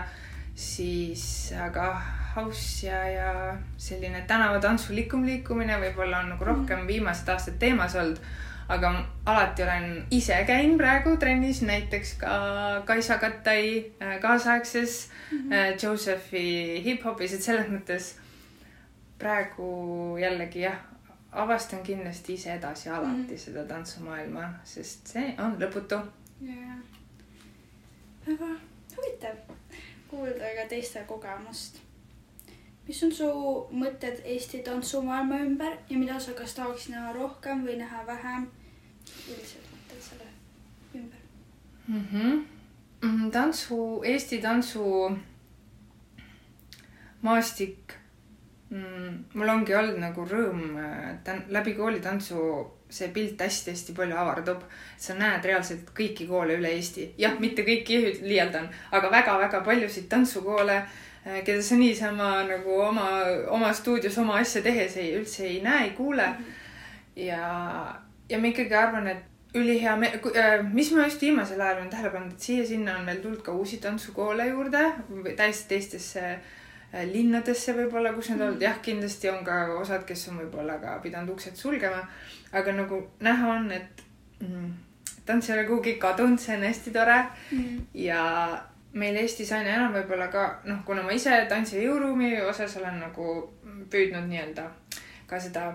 siis 0.54 1.52
aga 1.58 1.88
house 2.34 2.86
ja, 2.86 3.00
ja 3.08 3.32
selline 3.80 4.24
tänavatantsu 4.28 4.94
likum 4.94 5.24
liikumine 5.26 5.78
võib-olla 5.80 6.24
on 6.24 6.34
nagu 6.34 6.50
rohkem 6.50 6.84
mm. 6.84 6.90
viimased 6.90 7.30
aastad 7.32 7.58
teemas 7.62 7.96
olnud. 7.98 8.20
Aga 8.68 8.90
alati 9.26 9.62
olen 9.62 10.06
ise 10.10 10.44
käin 10.46 10.78
praegu 10.78 11.16
trennis, 11.16 11.62
näiteks 11.62 12.14
ka 12.18 12.82
Kaisa 12.84 13.18
Kattai 13.18 13.92
äh, 14.02 14.20
kaasaegses 14.20 15.10
mm 15.32 15.38
-hmm. 15.38 15.82
Josephi 15.82 16.82
hip-hopis, 16.84 17.34
et 17.34 17.42
selles 17.42 17.68
mõttes 17.68 18.14
praegu 19.18 20.16
jällegi 20.20 20.60
jah, 20.60 20.78
avastan 21.32 21.82
kindlasti 21.82 22.34
ise 22.34 22.54
edasi 22.54 22.88
alati 22.88 23.10
mm 23.10 23.26
-hmm. 23.28 23.38
seda 23.38 23.64
tantsumaailma, 23.64 24.48
sest 24.64 25.06
see 25.06 25.34
on 25.38 25.56
lõputu. 25.60 26.00
jaa, 26.40 26.78
väga 28.26 28.46
huvitav 28.96 29.36
kuulda 30.08 30.44
ka 30.56 30.68
teiste 30.68 31.04
kogemust. 31.06 31.83
Mis 32.88 33.02
on 33.06 33.12
su 33.12 33.28
mõtted 33.72 34.20
Eesti 34.24 34.60
tantsumaailma 34.66 35.40
ümber 35.46 35.76
ja 35.90 35.98
mida 35.98 36.18
sa 36.20 36.34
kas 36.36 36.54
tahaks 36.54 36.88
näha 36.92 37.12
rohkem 37.16 37.64
või 37.66 37.78
näha 37.80 38.04
vähem? 38.06 38.48
üldiselt 39.28 39.70
mõtted 39.72 40.02
selle 40.08 40.30
ümber 40.94 41.20
mm? 41.88 42.06
-hmm. 42.12 43.30
tantsu, 43.32 44.02
Eesti 44.04 44.38
tantsu 44.38 44.84
maastik 47.22 47.96
mm,? 48.70 49.24
mul 49.34 49.48
ongi 49.48 49.74
olnud 49.74 50.00
nagu 50.00 50.28
rõõm 50.28 50.64
tän-, 51.24 51.46
läbi 51.48 51.74
koolitantsu 51.74 52.40
see 52.94 53.08
pilt 53.08 53.40
hästi-hästi 53.40 53.94
palju 53.96 54.16
avardub. 54.16 54.62
sa 54.96 55.14
näed 55.18 55.44
reaalselt 55.44 55.90
kõiki 55.98 56.28
koole 56.28 56.58
üle 56.58 56.70
Eesti, 56.76 57.08
jah, 57.18 57.34
mitte 57.40 57.64
kõiki, 57.66 57.98
liialdan, 58.22 58.68
aga 58.92 59.10
väga-väga 59.10 59.60
paljusid 59.66 60.08
tantsukoole, 60.08 60.76
eh, 60.76 60.86
keda 61.24 61.62
sa 61.62 61.78
niisama 61.80 62.30
nagu 62.48 62.80
oma, 62.80 63.06
oma 63.48 63.72
stuudios 63.72 64.18
oma 64.18 64.40
asja 64.40 64.62
tehes 64.62 64.96
ei, 64.96 65.14
üldse 65.18 65.46
ei 65.46 65.60
näe, 65.64 65.84
ei 65.84 65.94
kuule. 65.96 66.26
ja, 67.16 67.46
ja 68.28 68.38
ma 68.38 68.50
ikkagi 68.50 68.74
arvan, 68.74 69.08
et 69.08 69.54
ülihea 69.54 69.96
me-, 69.96 70.12
äh, 70.36 70.58
mis 70.72 70.90
ma 70.92 71.06
just 71.06 71.22
viimasel 71.22 71.60
ajal 71.60 71.80
olen 71.80 71.90
tähele 71.90 72.10
pannud, 72.10 72.34
et 72.34 72.50
siia-sinna 72.50 72.98
on 72.98 73.06
veel 73.06 73.22
tulnud 73.22 73.42
ka 73.46 73.52
uusi 73.52 73.78
tantsukoole 73.80 74.48
juurde, 74.50 74.84
täiesti 75.36 75.68
teistesse 75.68 76.26
äh, 76.32 76.44
Äh, 76.94 77.08
linnadesse 77.10 77.72
võib-olla, 77.74 78.12
kus 78.14 78.28
need 78.30 78.42
olnud, 78.44 78.60
mm. 78.60 78.64
jah, 78.68 78.76
kindlasti 78.84 79.30
on 79.32 79.40
ka 79.46 79.64
osad, 79.80 80.04
kes 80.06 80.28
on 80.30 80.38
võib-olla 80.44 80.76
ka 80.82 80.98
pidanud 81.02 81.32
uksed 81.34 81.56
sulgema. 81.58 82.04
aga 82.54 82.74
nagu 82.76 83.00
näha 83.24 83.48
on, 83.50 83.64
et 83.74 84.02
mm, 84.38 84.68
tants 85.26 85.48
ei 85.48 85.56
ole 85.56 85.64
kuhugi 85.66 85.96
kadunud, 85.98 86.38
see 86.38 86.54
on 86.54 86.62
hästi 86.68 86.92
tore 86.94 87.16
mm.. 87.50 87.80
ja 87.98 88.20
meil 88.94 89.16
Eestis 89.16 89.52
aina 89.52 89.74
enam 89.74 89.96
võib-olla 89.96 90.28
ka 90.32 90.44
noh, 90.64 90.84
kuna 90.86 91.02
ma 91.02 91.12
ise 91.12 91.34
tantsi 91.48 91.82
jõuruumi 91.82 92.36
osas 92.48 92.76
olen 92.80 93.00
nagu 93.02 93.26
püüdnud 93.90 94.28
nii-öelda 94.30 94.68
ka 95.26 95.40
seda, 95.40 95.66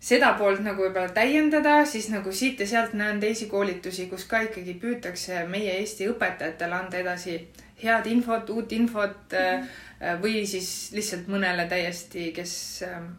seda 0.00 0.34
poolt 0.38 0.64
nagu 0.66 0.82
võib-olla 0.82 1.12
täiendada, 1.14 1.80
siis 1.86 2.10
nagu 2.12 2.32
siit 2.32 2.60
ja 2.60 2.66
sealt 2.66 2.94
näen 2.98 3.20
teisi 3.20 3.46
koolitusi, 3.50 4.08
kus 4.10 4.26
ka 4.30 4.42
ikkagi 4.48 4.78
püütakse 4.82 5.46
meie 5.48 5.78
Eesti 5.80 6.08
õpetajatele 6.12 6.80
anda 6.80 7.00
edasi 7.00 7.38
head 7.82 8.06
infot, 8.06 8.50
uut 8.50 8.72
infot 8.72 9.32
mm. 9.32 9.58
-hmm 9.64 9.82
Äh, 10.04 10.18
või 10.20 10.42
siis 10.46 10.90
lihtsalt 10.94 11.28
mõnele 11.30 11.68
täiesti, 11.70 12.30
kes, 12.34 12.54
ähm, 12.88 13.12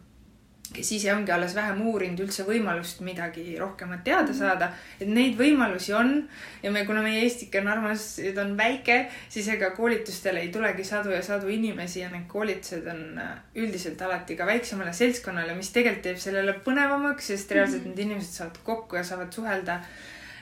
kes 0.74 0.92
ise 0.96 1.12
ongi 1.14 1.32
alles 1.32 1.54
vähem 1.54 1.80
uurinud 1.90 2.20
üldse 2.24 2.46
võimalust 2.46 3.02
midagi 3.06 3.56
rohkemat 3.58 4.02
teada 4.04 4.30
mhm. 4.32 4.38
saada. 4.38 4.70
et 5.00 5.08
neid 5.08 5.36
võimalusi 5.38 5.94
on 5.94 6.14
ja 6.62 6.70
me, 6.70 6.84
kuna 6.86 7.02
meie 7.04 7.22
eestike 7.24 7.60
on 7.60 7.68
armas, 7.68 8.08
on 8.42 8.56
väike, 8.58 8.98
siis 9.28 9.48
ega 9.54 9.70
koolitustele 9.76 10.40
ei 10.40 10.50
tulegi 10.54 10.84
sadu 10.84 11.14
ja 11.14 11.22
sadu 11.22 11.48
inimesi 11.52 12.00
ja 12.00 12.10
need 12.10 12.26
koolitused 12.28 12.86
on 12.92 13.20
äh, 13.22 13.32
üldiselt 13.54 14.02
alati 14.02 14.36
ka 14.36 14.46
väiksemale 14.46 14.92
seltskonnale, 14.96 15.54
mis 15.54 15.72
tegelikult 15.74 16.04
teeb 16.06 16.20
sellele 16.20 16.58
põnevamaks, 16.66 17.32
sest 17.32 17.50
reaalselt 17.50 17.84
mm 17.84 17.92
-hmm. 17.92 17.96
need 17.96 18.10
inimesed 18.10 18.40
saavad 18.40 18.60
kokku 18.64 18.96
ja 18.96 19.04
saavad 19.04 19.32
suhelda 19.32 19.80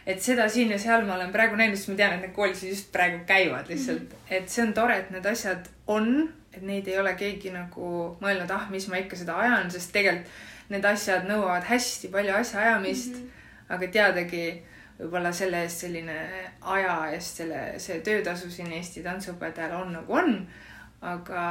et 0.06 0.22
seda 0.22 0.48
siin 0.52 0.72
ja 0.74 0.78
seal 0.78 1.04
ma 1.06 1.16
olen 1.16 1.32
praegu 1.32 1.56
näinud, 1.56 1.76
sest 1.76 1.92
ma 1.92 1.98
tean, 2.00 2.16
et 2.16 2.26
need 2.26 2.34
koolitused 2.36 2.68
just 2.68 2.90
praegu 2.92 3.22
käivad 3.26 3.68
lihtsalt 3.72 4.02
mm, 4.02 4.08
-hmm. 4.08 4.34
et 4.38 4.48
see 4.48 4.66
on 4.66 4.72
tore, 4.76 4.98
et 4.98 5.10
need 5.10 5.26
asjad 5.26 5.68
on, 5.86 6.32
et 6.56 6.62
neid 6.62 6.88
ei 6.88 6.98
ole 6.98 7.14
keegi 7.18 7.50
nagu 7.54 7.92
mõelnud, 8.22 8.50
ah, 8.50 8.68
mis 8.70 8.88
ma 8.88 9.00
ikka 9.02 9.16
seda 9.16 9.38
ajan, 9.42 9.70
sest 9.70 9.92
tegelikult 9.92 10.52
need 10.72 10.86
asjad 10.88 11.26
nõuavad 11.28 11.66
hästi 11.68 12.08
palju 12.12 12.32
asjaajamist 12.38 13.10
mm. 13.12 13.24
-hmm. 13.24 13.74
aga 13.74 13.88
teadagi 13.96 14.44
võib-olla 14.98 15.32
selle 15.32 15.64
eest 15.64 15.84
selline 15.84 16.16
aja 16.76 16.94
eest 17.12 17.42
selle, 17.42 17.64
see 17.82 17.98
töötasu 18.06 18.50
siin 18.50 18.72
Eesti 18.72 19.02
tantsuõpetajal 19.02 19.74
on 19.80 19.92
nagu 19.98 20.16
on. 20.20 20.46
aga, 21.02 21.42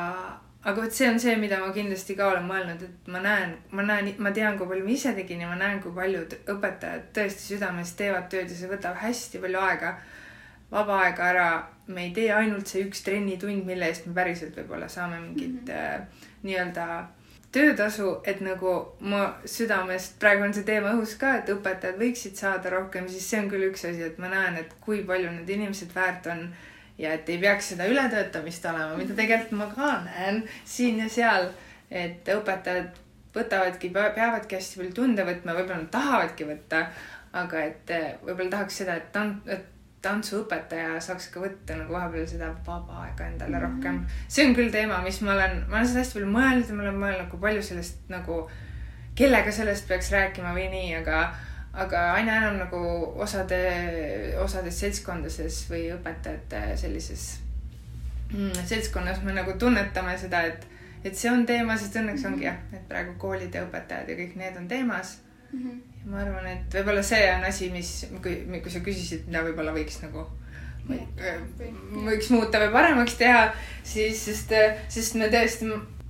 aga 0.63 0.81
vot 0.81 0.91
see 0.91 1.10
on 1.10 1.19
see, 1.19 1.36
mida 1.38 1.60
ma 1.60 1.74
kindlasti 1.74 2.15
ka 2.15 2.27
olen 2.31 2.48
mõelnud, 2.48 2.81
et 2.88 3.07
ma 3.07 3.19
näen, 3.22 3.57
ma 3.72 3.83
näen, 3.83 4.13
ma 4.17 4.31
tean, 4.31 4.57
kui 4.57 4.67
palju 4.67 4.86
ma 4.86 4.95
ise 4.95 5.13
tegin 5.13 5.41
ja 5.41 5.50
ma 5.51 5.60
näen, 5.60 5.81
kui 5.83 5.91
paljud 5.91 6.33
õpetajad 6.55 7.12
tõesti 7.13 7.53
südamest 7.53 7.98
teevad 7.98 8.29
tööd 8.31 8.50
ja 8.50 8.57
see 8.57 8.72
võtab 8.72 8.98
hästi 9.03 9.43
palju 9.43 9.60
aega 9.60 9.98
vaba 10.72 11.01
aega 11.05 11.25
ära, 11.29 11.50
me 11.88 12.08
ei 12.08 12.13
tee 12.15 12.29
ainult 12.34 12.67
see 12.67 12.86
üks 12.88 13.03
trennitund, 13.05 13.65
mille 13.65 13.89
eest 13.89 14.08
me 14.08 14.13
päriselt 14.13 14.55
võib-olla 14.58 14.88
saame 14.89 15.20
mingit 15.20 15.50
mm 15.50 15.67
-hmm. 15.67 16.01
äh, 16.01 16.32
nii-öelda 16.43 16.88
töötasu, 17.53 18.22
et 18.25 18.41
nagu 18.41 18.96
ma 19.00 19.36
südamest, 19.46 20.20
praegu 20.20 20.43
on 20.43 20.53
see 20.53 20.65
teema 20.65 20.93
õhus 20.96 21.17
ka, 21.22 21.36
et 21.38 21.50
õpetajad 21.53 22.00
võiksid 22.01 22.39
saada 22.39 22.70
rohkem, 22.74 23.08
siis 23.08 23.29
see 23.29 23.39
on 23.39 23.50
küll 23.51 23.67
üks 23.70 23.86
asi, 23.89 24.01
et 24.03 24.17
ma 24.17 24.32
näen, 24.32 24.58
et 24.58 24.74
kui 24.82 25.03
palju 25.03 25.32
need 25.32 25.50
inimesed 25.50 25.93
väärt 25.96 26.27
on 26.34 26.48
ja 26.98 27.13
et 27.13 27.29
ei 27.29 27.38
peaks 27.38 27.70
seda 27.74 27.86
ületöötamist 27.89 28.65
olema, 28.65 28.98
mida 28.98 29.13
tegelikult 29.17 29.60
ma 29.60 29.70
ka 29.75 29.91
näen 30.08 30.43
siin 30.65 31.00
ja 31.03 31.10
seal, 31.10 31.50
et 31.91 32.29
õpetajad 32.38 32.98
võtavadki, 33.36 33.91
peavadki 33.93 34.58
hästi 34.58 34.79
palju 34.79 34.96
tunde 34.98 35.25
võtma, 35.25 35.58
võib-olla 35.58 35.82
nad 35.84 35.91
tahavadki 35.93 36.50
võtta, 36.50 36.84
aga 37.38 37.63
et 37.70 37.93
äh, 37.93 38.10
võib-olla 38.22 38.50
tahaks 38.58 38.82
seda, 38.82 38.98
et, 38.98 39.22
et 39.46 39.70
tantsuõpetaja 40.03 41.00
saaks 41.01 41.29
ka 41.33 41.41
võtta 41.43 41.77
nagu 41.79 41.95
vahepeal 41.95 42.27
seda 42.27 42.50
vaba 42.65 43.05
aega 43.05 43.27
endale 43.27 43.57
mm 43.57 43.63
-hmm. 43.63 43.75
rohkem. 43.75 44.05
see 44.27 44.48
on 44.48 44.55
küll 44.55 44.72
teema, 44.72 45.01
mis 45.01 45.22
ma 45.22 45.33
olen, 45.33 45.63
ma 45.69 45.77
olen 45.77 45.88
seda 45.88 46.03
hästi 46.03 46.19
palju 46.19 46.31
mõelnud 46.36 46.69
ja 46.69 46.75
ma 46.75 46.83
olen 46.83 47.00
mõelnud, 47.05 47.29
kui 47.31 47.39
palju 47.39 47.63
sellest 47.69 48.10
nagu, 48.10 48.50
kellega 49.15 49.51
sellest 49.51 49.88
peaks 49.88 50.12
rääkima 50.12 50.53
või 50.57 50.67
nii, 50.69 50.95
aga, 50.95 51.22
aga 51.86 52.03
aina 52.13 52.38
enam 52.41 52.60
nagu 52.65 52.83
osade, 53.27 53.62
osades 54.43 54.79
seltskondades 54.79 55.63
või 55.69 55.88
õpetajate 55.95 56.77
sellises 56.77 57.43
mm, 58.33 58.65
seltskonnas 58.65 59.24
me 59.24 59.33
nagu 59.33 59.53
tunnetame 59.60 60.17
seda, 60.17 60.41
et, 60.41 60.67
et 61.03 61.15
see 61.15 61.31
on 61.31 61.45
teema, 61.45 61.77
sest 61.77 61.95
õnneks 62.01 62.25
ongi 62.27 62.48
jah, 62.50 62.60
et 62.74 62.88
praegu 62.89 63.15
koolid 63.17 63.55
ja 63.55 63.63
õpetajad 63.67 64.10
ja 64.10 64.19
kõik 64.19 64.38
need 64.39 64.57
on 64.57 64.67
teemas 64.67 65.17
mm. 65.51 65.60
-hmm. 65.60 65.81
Ja 66.03 66.12
ma 66.12 66.22
arvan, 66.24 66.48
et 66.51 66.77
võib-olla 66.77 67.03
see 67.05 67.25
on 67.31 67.43
asi, 67.48 67.69
mis, 67.74 67.91
kui, 68.22 68.38
kui 68.62 68.72
sa 68.72 68.83
küsisid, 68.83 69.27
mida 69.27 69.43
võib-olla 69.45 69.75
võiks 69.75 70.01
nagu 70.03 70.27
võiks 70.83 72.29
muuta 72.33 72.60
või 72.60 72.74
paremaks 72.74 73.15
teha, 73.15 73.48
siis, 73.88 74.19
sest, 74.27 74.51
sest 74.91 75.15
me 75.15 75.29
tõesti 75.31 75.69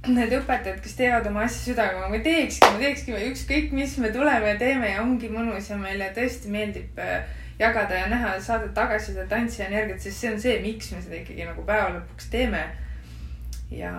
need 0.10 0.34
õpetajad, 0.36 0.82
kes 0.84 0.98
teevad 0.98 1.28
oma 1.30 1.46
asja 1.46 1.70
südamega, 1.70 2.10
me 2.12 2.20
teekski, 2.26 2.74
me 2.74 2.82
teekski 2.82 3.16
ükskõik, 3.30 3.72
mis 3.76 3.96
me 4.02 4.12
tuleme 4.12 4.52
ja 4.52 4.58
teeme 4.60 4.90
ja 4.92 5.04
ongi 5.04 5.30
mõnus 5.32 5.70
ja 5.70 5.78
meile 5.80 6.10
tõesti 6.16 6.52
meeldib 6.52 7.00
äh, 7.00 7.30
jagada 7.60 8.02
ja 8.02 8.10
näha, 8.12 8.34
saada 8.44 8.68
tagasisidet, 8.76 9.32
andsi 9.32 9.64
energiat, 9.64 10.02
sest 10.04 10.20
see 10.20 10.34
on 10.34 10.42
see, 10.44 10.58
miks 10.66 10.92
me 10.92 11.02
seda 11.06 11.22
ikkagi 11.22 11.48
nagu 11.48 11.64
päeva 11.68 11.94
lõpuks 11.96 12.32
teeme. 12.34 12.66
ja 13.74 13.94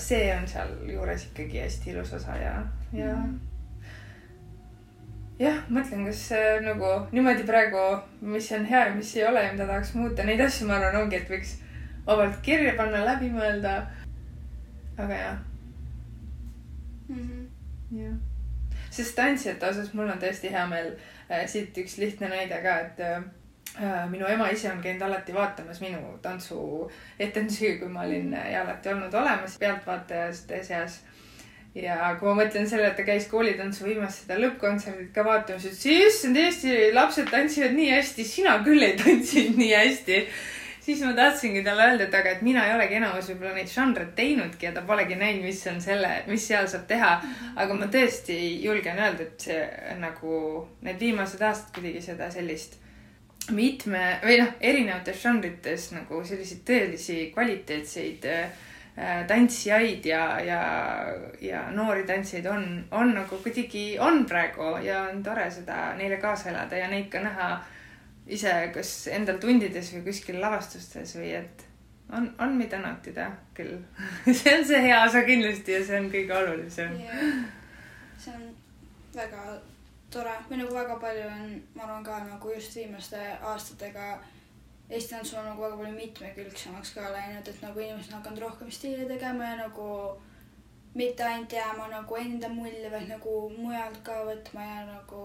see 0.00 0.32
on 0.34 0.48
sealjuures 0.50 1.28
ikkagi 1.28 1.60
hästi 1.62 1.92
ilus 1.92 2.14
osa 2.16 2.34
ja, 2.40 2.54
ja 2.96 3.12
mm. 3.12 3.51
Jah, 5.42 5.58
mõtlen, 5.72 6.06
kas 6.06 6.22
äh, 6.36 6.60
nagu 6.62 6.92
niimoodi 7.12 7.46
praegu, 7.48 7.82
mis 8.20 8.52
on 8.54 8.68
hea 8.68 8.86
ja 8.88 8.94
mis 8.94 9.16
ei 9.16 9.26
ole 9.26 9.42
ja 9.42 9.52
mida 9.52 9.66
tahaks 9.66 9.94
muuta, 9.98 10.26
neid 10.28 10.40
asju 10.40 10.68
ma 10.68 10.78
arvan, 10.78 11.02
ongi, 11.02 11.18
et 11.18 11.30
võiks 11.30 11.56
vabalt 12.06 12.38
kirja 12.46 12.76
panna, 12.78 13.04
läbi 13.06 13.30
mõelda 13.34 13.80
aga 14.98 15.14
jah 15.14 15.38
mm. 17.08 17.16
-hmm. 17.16 18.02
jah, 18.02 18.16
sest 18.90 19.14
tantsijate 19.16 19.68
osas 19.68 19.94
mul 19.94 20.08
on 20.08 20.18
tõesti 20.18 20.50
hea 20.50 20.66
meel 20.66 20.92
äh,. 21.30 21.46
siit 21.46 21.78
üks 21.78 21.98
lihtne 21.98 22.28
näide 22.28 22.62
ka, 22.62 22.78
et 22.80 23.00
äh, 23.00 24.10
minu 24.10 24.26
ema 24.26 24.48
ise 24.48 24.72
on 24.72 24.82
käinud 24.82 25.02
alati 25.02 25.34
vaatamas 25.34 25.80
minu 25.80 26.18
tantsuetendusi, 26.22 27.78
kui 27.78 27.88
ma 27.88 28.04
olin 28.06 28.34
äh, 28.34 28.52
ja 28.52 28.62
alati 28.62 28.88
olnud 28.88 29.14
olemas 29.14 29.58
pealtvaatajate 29.58 30.64
seas 30.64 31.00
ja 31.74 32.14
kui 32.20 32.28
ma 32.28 32.42
mõtlen 32.42 32.66
selle, 32.68 32.90
et 32.90 32.96
ta 32.98 33.04
käis 33.06 33.28
koolitantsu 33.30 33.86
viimast 33.86 34.24
seda 34.24 34.40
lõppkontserdit 34.40 35.12
ka 35.14 35.24
vaatamas, 35.24 35.68
ütles, 35.70 35.84
issand, 36.08 36.36
Eesti 36.36 36.90
lapsed 36.92 37.30
tantsivad 37.32 37.76
nii 37.76 37.92
hästi, 37.94 38.26
sina 38.28 38.58
küll 38.66 38.84
ei 38.84 38.98
tantsinud 39.00 39.60
nii 39.62 39.72
hästi 39.72 40.26
siis 40.82 41.02
ma 41.06 41.12
tahtsingi 41.14 41.62
talle 41.64 41.86
öelda, 41.86 42.06
et 42.08 42.14
aga, 42.14 42.34
et 42.34 42.42
mina 42.42 42.64
ei 42.66 42.74
olegi 42.74 42.98
enamus 42.98 43.28
võib-olla 43.30 43.54
neid 43.56 43.70
žanre 43.70 44.06
teinudki 44.16 44.66
ja 44.66 44.72
ta 44.74 44.82
polegi 44.86 45.16
näinud, 45.18 45.44
mis 45.46 45.60
on 45.70 45.80
selle, 45.82 46.10
mis 46.26 46.46
seal 46.48 46.66
saab 46.70 46.88
teha. 46.90 47.12
aga 47.56 47.76
ma 47.78 47.88
tõesti 47.92 48.38
julgen 48.64 48.98
öelda, 48.98 49.28
et 49.28 49.46
see 49.46 49.60
nagu 50.02 50.38
need 50.82 50.98
viimased 51.00 51.42
aastad 51.42 51.74
kuidagi 51.76 52.02
seda 52.02 52.30
sellist 52.34 52.80
mitme 53.50 54.02
või 54.22 54.38
noh, 54.42 54.52
erinevates 54.60 55.22
žanrites 55.22 55.88
nagu 55.94 56.22
selliseid 56.26 56.62
tõelisi 56.66 57.16
kvaliteetseid 57.34 58.28
äh, 58.30 58.60
tantsijaid 59.28 60.04
ja, 60.06 60.24
ja, 60.44 60.62
ja 61.40 61.62
noori 61.72 62.04
tantsijaid 62.04 62.46
on, 62.46 62.64
on 62.90 63.14
nagu 63.16 63.38
kuidagi 63.40 63.98
on 64.00 64.26
praegu 64.28 64.76
ja 64.84 65.06
on 65.08 65.22
tore 65.24 65.46
seda 65.50 65.94
neile 65.96 66.18
kaasa 66.20 66.50
elada 66.50 66.76
ja 66.76 66.90
neid 66.92 67.08
ka 67.12 67.22
näha 67.24 67.48
ise 68.26 68.52
kas 68.74 68.90
endal 69.08 69.40
tundides 69.40 69.94
või 69.94 70.04
kuskil 70.10 70.40
lavastustes 70.40 71.16
või 71.16 71.32
et 71.40 71.64
on, 72.12 72.28
on 72.38 72.56
mida 72.56 72.78
nautida 72.78 73.30
küll. 73.56 73.78
See 74.38 74.52
on 74.58 74.64
see 74.68 74.82
hea 74.84 75.00
osa 75.04 75.24
kindlasti 75.26 75.78
ja 75.78 75.84
see 75.84 75.98
on 75.98 76.10
kõige 76.12 76.36
olulisem. 76.36 76.94
Yeah.. 77.00 77.44
see 78.20 78.34
on 78.36 78.50
väga 79.16 79.56
tore. 80.12 80.34
Või 80.50 80.60
nagu 80.60 80.76
väga 80.76 80.98
palju 81.00 81.26
on, 81.30 81.56
ma 81.74 81.86
arvan 81.88 82.04
ka 82.04 82.20
nagu 82.26 82.54
just 82.54 82.76
viimaste 82.76 83.20
aastatega 83.40 84.18
Eesti 84.90 85.14
tantsul 85.14 85.38
on 85.38 85.46
nagu 85.46 85.62
väga 85.62 85.76
palju 85.76 85.94
mitmekülgsemaks 85.96 86.94
ka 86.94 87.12
läinud, 87.12 87.48
et 87.48 87.62
nagu 87.62 87.80
inimesed 87.80 88.12
on 88.12 88.20
hakanud 88.20 88.42
rohkem 88.44 88.70
stiile 88.70 89.06
tegema 89.08 89.44
ja 89.44 89.56
nagu 89.56 89.88
mitte 90.94 91.24
ainult 91.24 91.52
jääma 91.52 91.88
nagu 91.88 92.16
enda 92.20 92.48
mulje, 92.48 92.90
vaid 92.92 93.08
nagu 93.08 93.36
mujalt 93.56 94.00
ka 94.04 94.18
võtma 94.28 94.66
ja 94.66 94.80
nagu 94.86 95.22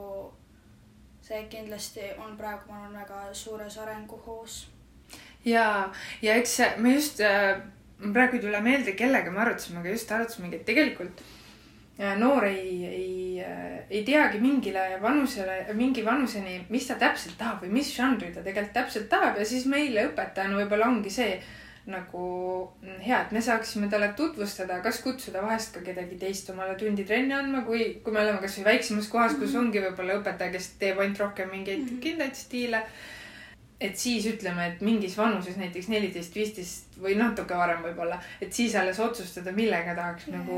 see 1.28 1.44
kindlasti 1.52 2.14
on 2.24 2.38
praegu, 2.40 2.70
ma 2.70 2.86
arvan, 2.86 3.00
väga 3.02 3.34
suures 3.36 3.78
arenguhoos. 3.84 4.68
ja, 5.46 5.90
ja 6.22 6.36
eks 6.36 6.60
me 6.78 6.94
just 6.94 7.20
äh,, 7.22 7.60
praegu 8.14 8.38
ei 8.38 8.46
tule 8.46 8.62
meelde, 8.62 8.94
kellega 8.96 9.32
me 9.32 9.44
arutasime, 9.44 9.82
aga 9.82 9.90
just 9.90 10.12
arutasimegi, 10.12 10.62
et 10.62 10.66
tegelikult 10.66 11.24
noor 11.98 12.46
ei, 12.46 12.86
ei 12.86 13.18
ei 13.90 14.04
teagi 14.04 14.40
mingile 14.44 14.98
vanusele, 15.02 15.62
mingi 15.74 16.04
vanuseni, 16.06 16.58
mis 16.70 16.88
ta 16.90 16.98
täpselt 17.00 17.38
tahab 17.40 17.64
või 17.64 17.78
mis 17.80 17.94
žanri 17.96 18.34
ta 18.36 18.44
tegelikult 18.44 18.76
täpselt 18.76 19.08
tahab 19.12 19.40
ja 19.40 19.46
siis 19.48 19.68
meile 19.70 20.10
õpetajana 20.10 20.60
võib-olla 20.60 20.90
ongi 20.92 21.14
see 21.14 21.38
nagu 21.88 22.24
hea, 22.84 23.22
et 23.22 23.32
me 23.32 23.40
saaksime 23.44 23.88
talle 23.92 24.10
tutvustada, 24.18 24.82
kas 24.84 25.00
kutsuda 25.06 25.40
vahest 25.46 25.78
ka 25.78 25.84
kedagi 25.86 26.18
teist 26.20 26.50
omale 26.52 26.76
tundi 26.80 27.06
trenni 27.08 27.36
andma, 27.38 27.62
kui, 27.64 27.86
kui 28.04 28.12
me 28.12 28.26
oleme 28.26 28.42
kasvõi 28.44 28.66
väiksemas 28.74 29.08
kohas, 29.12 29.38
kus 29.40 29.54
mhm. 29.54 29.62
ongi 29.62 29.84
võib-olla 29.86 30.18
õpetaja, 30.20 30.52
kes 30.58 30.74
teeb 30.82 31.00
ainult 31.00 31.24
rohkem 31.24 31.54
mingeid 31.54 31.80
mm 31.80 31.88
-hmm. 31.88 32.02
Et 33.82 33.98
siis 33.98 34.26
ütleme, 34.26 34.68
et 34.68 34.82
mingis 34.82 35.18
vanuses 35.18 35.58
näiteks 35.58 35.88
neliteist, 35.94 36.36
viisteist 36.36 36.98
või 37.02 37.14
natuke 37.20 37.58
varem 37.58 37.84
võib-olla, 37.86 38.18
et 38.42 38.54
siis 38.54 38.76
alles 38.76 39.00
otsustada, 39.00 39.52
millega 39.52 39.96
tahaks 39.96 40.28
-hmm. 40.28 40.38
nagu 40.38 40.58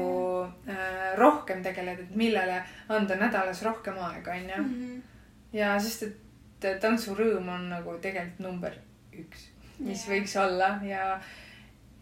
äh, 0.69 1.13
rohkem 1.17 1.63
tegeleda, 1.63 2.01
et 2.01 2.15
millele 2.15 2.63
anda 2.89 3.15
nädalas 3.15 3.63
rohkem 3.63 3.97
aega, 3.97 4.31
onju. 4.31 4.63
Mhm. 4.63 4.99
ja 5.53 5.79
sest, 5.79 6.03
et 6.03 6.81
tantsurõõm 6.81 7.47
on 7.49 7.69
nagu 7.69 7.97
tegelikult 8.01 8.39
number 8.39 8.73
üks 9.13 9.49
mis 9.79 10.03
yeah. 10.03 10.13
võiks 10.13 10.35
olla 10.39 10.69
ja, 10.83 11.03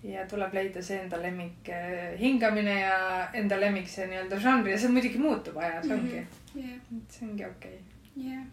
ja 0.06 0.26
tuleb 0.30 0.54
leida 0.58 0.82
see 0.86 1.00
enda 1.04 1.20
lemmik 1.22 1.70
eh, 1.74 2.14
hingamine 2.20 2.80
ja 2.80 3.00
enda 3.38 3.60
lemmik 3.60 3.90
see 3.92 4.08
nii-öelda 4.10 4.40
žanr 4.42 4.72
ja 4.72 4.80
see 4.82 4.94
muidugi 4.94 5.22
muutub 5.22 5.58
ajas 5.62 5.86
mm, 5.86 5.92
-hmm. 5.92 6.00
ongi 6.00 6.64
yeah.. 6.64 6.80
see 7.10 7.28
ongi 7.30 7.46
okei 7.46 7.76
okay.. 7.76 7.84
jah 8.16 8.34
yeah.. 8.34 8.48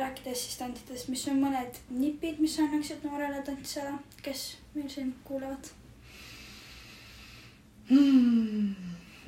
Rääkides 0.00 0.44
siis 0.46 0.58
tantidest, 0.60 1.10
mis 1.12 1.26
on 1.30 1.42
mõned 1.42 1.82
nipid, 1.92 2.40
mis 2.42 2.56
annaksid 2.62 3.04
noorele 3.06 3.42
tantsijale, 3.46 3.98
kes 4.24 4.46
meil 4.74 4.88
siin 4.92 5.12
kuulavad 5.24 5.70
hmm.? 7.90 8.74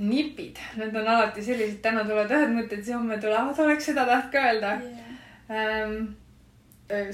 nipid, 0.02 0.58
need 0.80 0.96
on 0.96 1.08
alati 1.08 1.44
sellised, 1.44 1.78
täna 1.84 2.02
tulevad 2.08 2.32
ühed 2.34 2.56
mõtted, 2.56 2.82
siis 2.82 2.96
homme 2.96 3.18
tulevad, 3.22 3.58
oleks 3.62 3.86
seda 3.90 4.06
tahtnud 4.08 4.32
ka 4.32 4.48
öelda 4.48 4.72
yeah. 4.82 5.86
um, 5.86 6.10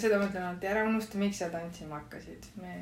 seda 0.01 0.21
mõtlen 0.23 0.47
alati, 0.47 0.71
ära 0.71 0.87
unusta, 0.89 1.19
miks 1.21 1.43
sa 1.43 1.51
tantsima 1.53 1.99
hakkasid. 2.01 2.49
me 2.63 2.75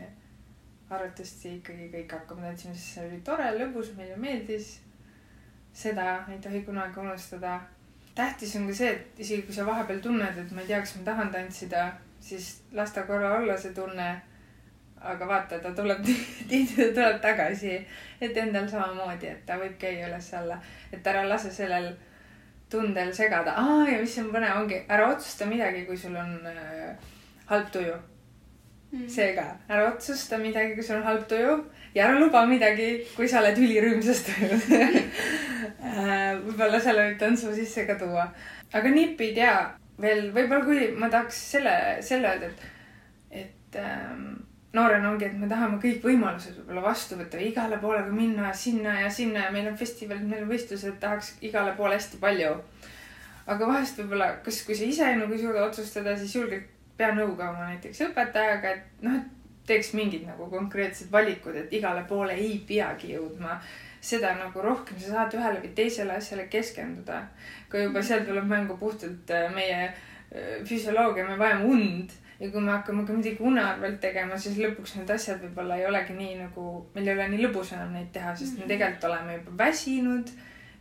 arvatavasti 0.91 1.57
ikkagi 1.59 1.89
kõik 1.93 2.13
hakkame 2.15 2.47
tantsima, 2.47 2.75
sest 2.75 2.95
see 2.95 3.07
oli 3.09 3.23
tore, 3.27 3.49
lõbus, 3.59 3.95
meile 3.99 4.19
meeldis. 4.21 4.77
seda 5.77 6.25
ei 6.33 6.39
tohi 6.41 6.63
kunagi 6.65 7.01
unustada. 7.01 7.61
Tähtis 8.17 8.57
on 8.57 8.67
ka 8.69 8.75
see, 8.75 8.95
et 8.95 9.21
isegi 9.25 9.45
kui 9.47 9.55
sa 9.55 9.67
vahepeal 9.67 10.01
tunned, 10.05 10.39
et 10.41 10.55
ma 10.57 10.65
ei 10.65 10.71
tea, 10.71 10.81
kas 10.81 10.97
ma 10.97 11.05
tahan 11.11 11.31
tantsida, 11.35 11.85
siis 12.21 12.49
las 12.73 12.95
ta 12.97 13.05
korra 13.09 13.37
olla 13.41 13.59
see 13.61 13.77
tunne. 13.77 14.09
aga 15.07 15.27
vaata, 15.29 15.59
ta 15.63 15.71
tuleb 15.77 15.99
tihti 16.49 16.65
ta 16.77 16.87
tuleb 16.95 17.21
tagasi, 17.23 17.75
et 18.21 18.37
endal 18.43 18.65
samamoodi, 18.69 19.29
et 19.29 19.45
ta 19.47 19.59
võib 19.61 19.77
käia 19.79 20.09
üles-alla, 20.09 20.57
et 20.93 21.07
ära 21.07 21.23
lase 21.29 21.53
sellel 21.53 21.93
tundel 22.73 23.13
segada, 23.15 23.53
aa 23.61 23.85
ja 23.87 24.01
mis 24.01 24.19
on 24.19 24.33
põnev, 24.33 24.57
ongi 24.63 24.81
ära 24.89 25.13
otsusta 25.13 25.47
midagi, 25.47 25.85
kui 25.87 26.01
sul 26.01 26.17
on 26.17 26.33
äh, 26.51 26.97
halb 27.53 27.71
tuju 27.71 27.95
mm.. 28.97 29.09
seega 29.13 29.47
ära 29.69 29.91
otsusta 29.93 30.39
midagi, 30.41 30.75
kui 30.77 30.85
sul 30.85 31.01
on 31.01 31.07
halb 31.07 31.27
tuju 31.31 31.57
ja 31.97 32.09
ära 32.09 32.19
luba 32.21 32.45
midagi, 32.49 32.91
kui 33.17 33.29
sa 33.29 33.41
oled 33.43 33.59
ülirõõmsas 33.61 34.23
tujus 34.27 34.69
äh, 34.77 36.37
võib-olla 36.43 36.81
selle 36.83 37.11
võib 37.11 37.21
tantsu 37.21 37.55
sisse 37.57 37.87
ka 37.89 37.99
tuua. 38.01 38.27
aga 38.73 38.93
nipid 38.93 39.39
ja 39.41 39.55
veel 40.03 40.29
võib-olla, 40.35 40.65
kui 40.67 40.91
ma 40.99 41.09
tahaks 41.13 41.39
selle, 41.55 41.77
selle 42.05 42.35
öelda, 42.35 42.51
et, 42.51 42.67
et 43.45 43.81
ähm, 43.81 44.29
noorena 44.77 45.11
ongi, 45.11 45.29
et 45.31 45.39
me 45.41 45.49
tahame 45.49 45.81
kõik 45.83 46.05
võimalused 46.05 46.61
võib-olla 46.61 46.85
vastu 46.91 47.19
võtta, 47.19 47.41
igale 47.41 47.81
poole 47.81 48.05
minna 48.11 48.53
sinna 48.57 49.01
ja 49.03 49.11
sinna 49.13 49.47
ja 49.47 49.55
meil 49.55 49.71
on 49.71 49.81
festivalid, 49.81 50.27
meil 50.29 50.45
on 50.45 50.53
võistlused, 50.53 50.99
tahaks 51.01 51.37
igale 51.47 51.73
poole 51.79 51.97
hästi 51.97 52.21
palju. 52.23 52.55
aga 53.47 53.69
vahest 53.73 54.01
võib-olla, 54.03 54.33
kas, 54.45 54.63
kui 54.67 54.77
sa 54.77 54.85
ise 54.85 55.13
nagu 55.17 55.33
ei 55.33 55.45
suuda 55.45 55.65
otsustada, 55.71 56.17
siis 56.19 56.35
julgelt 56.37 56.76
pea 56.97 57.13
nõu 57.15 57.37
ka 57.37 57.51
oma 57.53 57.71
näiteks 57.71 58.03
õpetajaga, 58.09 58.75
et 58.77 59.03
noh, 59.05 59.19
et 59.21 59.33
teeks 59.67 59.93
mingid 59.99 60.27
nagu 60.27 60.47
konkreetsed 60.51 61.11
valikud, 61.13 61.57
et 61.59 61.73
igale 61.75 62.05
poole 62.09 62.37
ei 62.39 62.59
peagi 62.69 63.15
jõudma. 63.15 63.61
seda 64.07 64.37
nagu 64.39 64.63
rohkem 64.63 64.99
sa 65.03 65.09
saad 65.11 65.33
ühele 65.35 65.59
või 65.63 65.73
teisele 65.75 66.13
asjale 66.15 66.45
keskenduda. 66.47 67.23
kui 67.71 67.83
juba 67.83 68.03
seal 68.03 68.25
tuleb 68.25 68.45
mängu 68.47 68.77
puhtalt 68.77 69.31
äh, 69.31 69.55
meie 69.55 69.89
äh, 69.89 70.63
füsioloogia, 70.65 71.27
me 71.29 71.39
vajame 71.39 71.65
und 71.65 72.13
ja 72.41 72.51
kui 72.51 72.61
me 72.61 72.71
hakkame 72.71 73.07
ka 73.07 73.13
midagi 73.13 73.43
une 73.43 73.63
arvelt 73.65 74.01
tegema, 74.01 74.39
siis 74.39 74.59
lõpuks 74.61 74.97
need 74.99 75.11
asjad 75.11 75.41
võib-olla 75.43 75.79
ei 75.81 75.87
olegi 75.89 76.17
nii 76.17 76.35
nagu, 76.43 76.67
meil 76.95 77.09
ei 77.09 77.15
ole 77.15 77.29
nii 77.33 77.47
lõbus 77.47 77.73
enam 77.77 77.95
neid 77.97 78.13
teha, 78.13 78.35
sest 78.37 78.59
me 78.61 78.69
tegelikult 78.69 79.09
oleme 79.11 79.39
juba 79.39 79.57
väsinud. 79.65 80.33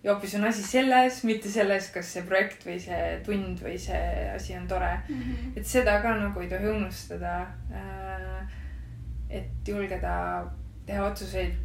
Ja 0.06 0.14
hoopis 0.14 0.36
on 0.38 0.46
asi 0.46 0.64
selles, 0.64 1.24
mitte 1.26 1.50
selles, 1.50 1.90
kas 1.94 2.12
see 2.14 2.22
projekt 2.30 2.66
või 2.68 2.78
see 2.82 3.02
tund 3.26 3.62
või 3.66 3.78
see 3.82 4.30
asi 4.30 4.54
on 4.54 4.68
tore 4.70 4.92
mm. 5.02 5.22
-hmm. 5.22 5.54
et 5.58 5.66
seda 5.66 5.98
ka 6.04 6.14
nagu 6.20 6.42
ei 6.42 6.50
tohi 6.52 6.70
unustada. 6.70 7.40
Äh, 7.74 8.44
et 9.30 9.68
julgeda 9.68 10.46
teha 10.86 11.06
otsuseid 11.08 11.56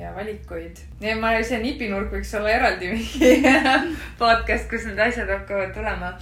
ja 0.00 0.12
valikuid. 0.14 0.76
ja 1.00 1.16
ma, 1.16 1.32
see 1.42 1.58
nipinurk 1.62 2.12
võiks 2.12 2.34
olla 2.36 2.52
eraldi 2.52 2.90
mingi 2.92 3.30
podcast, 4.22 4.68
kus 4.68 4.84
need 4.84 5.00
asjad 5.00 5.30
hakkavad 5.32 5.72
tulema. 5.74 6.12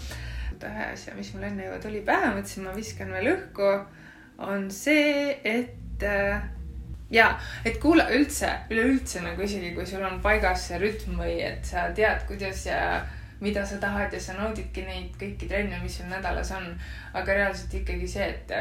ühe 0.62 0.85
asja, 0.92 1.14
mis 1.18 1.33
mul 1.35 1.42
enne 1.48 1.64
juba 1.66 1.78
tuli 1.83 2.05
pähe, 2.07 2.28
mõtlesin, 2.37 2.62
ma 2.62 2.72
viskan 2.76 3.09
veel 3.11 3.33
õhku, 3.33 3.70
on 4.46 4.68
see, 4.70 5.33
et 5.42 6.05
äh, 6.07 6.44
ja, 7.12 7.33
et 7.64 7.79
kuula 7.83 8.07
üldse, 8.16 8.51
üleüldse 8.72 9.22
nagu 9.25 9.44
isegi, 9.44 9.75
kui 9.77 9.87
sul 9.87 10.05
on 10.07 10.20
paigas 10.25 10.68
see 10.68 10.81
rütm 10.83 11.18
või 11.20 11.37
et 11.44 11.66
sa 11.68 11.88
tead, 11.96 12.25
kuidas 12.29 12.64
ja 12.66 13.03
mida 13.42 13.66
sa 13.66 13.79
tahad 13.83 14.12
ja 14.14 14.20
sa 14.22 14.37
naudidki 14.38 14.85
neid 14.87 15.14
kõiki 15.20 15.48
trenne, 15.51 15.81
mis 15.83 15.98
sul 15.98 16.09
nädalas 16.11 16.53
on. 16.57 16.72
aga 17.12 17.38
reaalselt 17.38 17.75
ikkagi 17.75 18.09
see, 18.09 18.29
et 18.31 18.53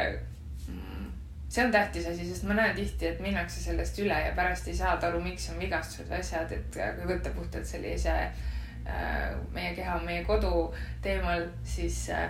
mm, 0.68 1.10
see 1.48 1.64
on 1.64 1.72
tähtis 1.72 2.08
asi, 2.10 2.26
sest 2.28 2.44
ma 2.48 2.58
näen 2.58 2.74
tihti, 2.76 3.08
et 3.08 3.20
minnakse 3.22 3.62
sellest 3.62 3.98
üle 4.02 4.18
ja 4.26 4.34
pärast 4.36 4.68
ei 4.68 4.76
saada 4.76 5.08
aru, 5.08 5.22
miks 5.22 5.48
on 5.52 5.62
vigastused 5.62 6.10
või 6.10 6.18
asjad, 6.18 6.52
et 6.52 6.80
kui 6.98 7.08
võtta 7.14 7.32
puhtalt 7.36 7.68
sellise 7.68 8.16
äh, 8.18 9.32
meie 9.54 9.72
keha, 9.78 10.00
meie 10.04 10.26
kodu 10.28 10.68
teemal, 11.02 11.46
siis 11.64 12.04
äh, 12.10 12.28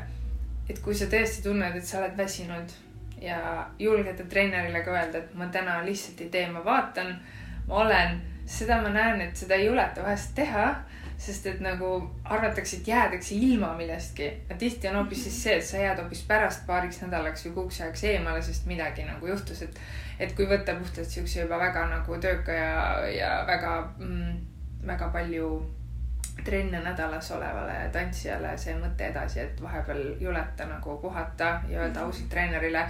et 0.68 0.78
kui 0.84 0.94
sa 0.94 1.08
tõesti 1.10 1.42
tunned, 1.48 1.76
et 1.76 1.88
sa 1.88 2.02
oled 2.02 2.16
väsinud 2.20 2.76
ja 3.22 3.66
julged 3.78 4.24
treenerile 4.28 4.82
ka 4.82 4.94
öelda, 4.96 5.18
et 5.18 5.34
ma 5.34 5.46
täna 5.46 5.80
lihtsalt 5.86 6.20
ei 6.20 6.28
tee, 6.28 6.46
ma 6.50 6.64
vaatan, 6.64 7.14
ma 7.68 7.82
olen, 7.84 8.20
seda 8.46 8.80
ma 8.82 8.90
näen, 8.90 9.20
et 9.20 9.36
seda 9.36 9.54
ei 9.54 9.66
juleta 9.66 10.02
vahest 10.02 10.34
teha 10.34 10.66
sest 11.22 11.46
et 11.46 11.60
nagu 11.62 11.88
arvatakse, 12.24 12.80
et 12.80 12.88
jäädakse 12.88 13.34
ilma 13.34 13.72
millestki. 13.78 14.30
ja 14.48 14.56
tihti 14.58 14.88
on 14.88 14.96
hoopis 14.96 15.22
siis 15.24 15.42
see, 15.42 15.56
et 15.56 15.66
sa 15.66 15.78
jääd 15.78 16.00
hoopis 16.02 16.24
pärast 16.28 16.66
paariks 16.66 17.02
nädalaks 17.04 17.46
või 17.46 17.54
kuuks 17.58 17.80
ajaks 17.80 18.04
eemale, 18.10 18.42
sest 18.42 18.66
midagi 18.66 19.04
nagu 19.06 19.26
juhtus, 19.30 19.62
et, 19.62 19.78
et 20.18 20.34
kui 20.36 20.48
võtta 20.50 20.74
puhtalt 20.78 21.10
siukse 21.10 21.44
juba 21.44 21.60
väga 21.62 21.86
nagu 21.92 22.18
tööka 22.24 22.56
ja, 22.56 22.72
ja 23.14 23.30
väga 23.46 23.76
mm,, 23.98 24.40
väga 24.86 25.12
palju 25.14 25.52
trenne 26.44 26.80
nädalas 26.82 27.30
olevale 27.30 27.74
tantsijale 27.92 28.54
see 28.58 28.74
mõte 28.78 29.10
edasi, 29.10 29.40
et 29.40 29.62
vahepeal 29.62 30.04
juleta 30.20 30.66
nagu 30.66 30.96
puhata 31.02 31.58
ja 31.68 31.82
öelda 31.82 32.00
mhm. 32.00 32.06
ausalt 32.06 32.30
treenerile 32.30 32.86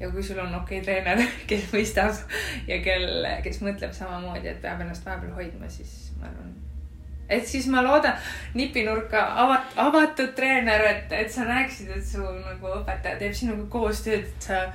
ja 0.00 0.10
kui 0.10 0.22
sul 0.22 0.38
on 0.38 0.54
okei 0.54 0.80
okay 0.80 0.84
treener, 0.84 1.24
kes 1.50 1.70
mõistab 1.72 2.36
ja 2.68 2.80
kel, 2.84 3.08
kes 3.44 3.60
mõtleb 3.64 3.94
samamoodi, 3.96 4.48
et 4.50 4.62
peab 4.62 4.82
ennast 4.84 5.06
vahepeal 5.06 5.34
hoidma, 5.38 5.70
siis 5.70 6.12
ma 6.20 6.30
arvan, 6.30 6.54
et 7.28 7.46
siis 7.48 7.68
ma 7.72 7.82
loodan 7.84 8.16
nipinurka 8.54 9.22
avat-, 9.44 9.76
avatud 9.80 10.34
treener, 10.36 10.88
et, 10.90 11.12
et 11.12 11.30
sa 11.32 11.46
näeksid, 11.48 11.92
et 11.96 12.06
su 12.06 12.24
nagu 12.24 12.74
õpetaja 12.80 13.20
teeb 13.20 13.36
sinuga 13.36 13.68
koostööd, 13.72 14.26
et 14.26 14.50
sa 14.50 14.66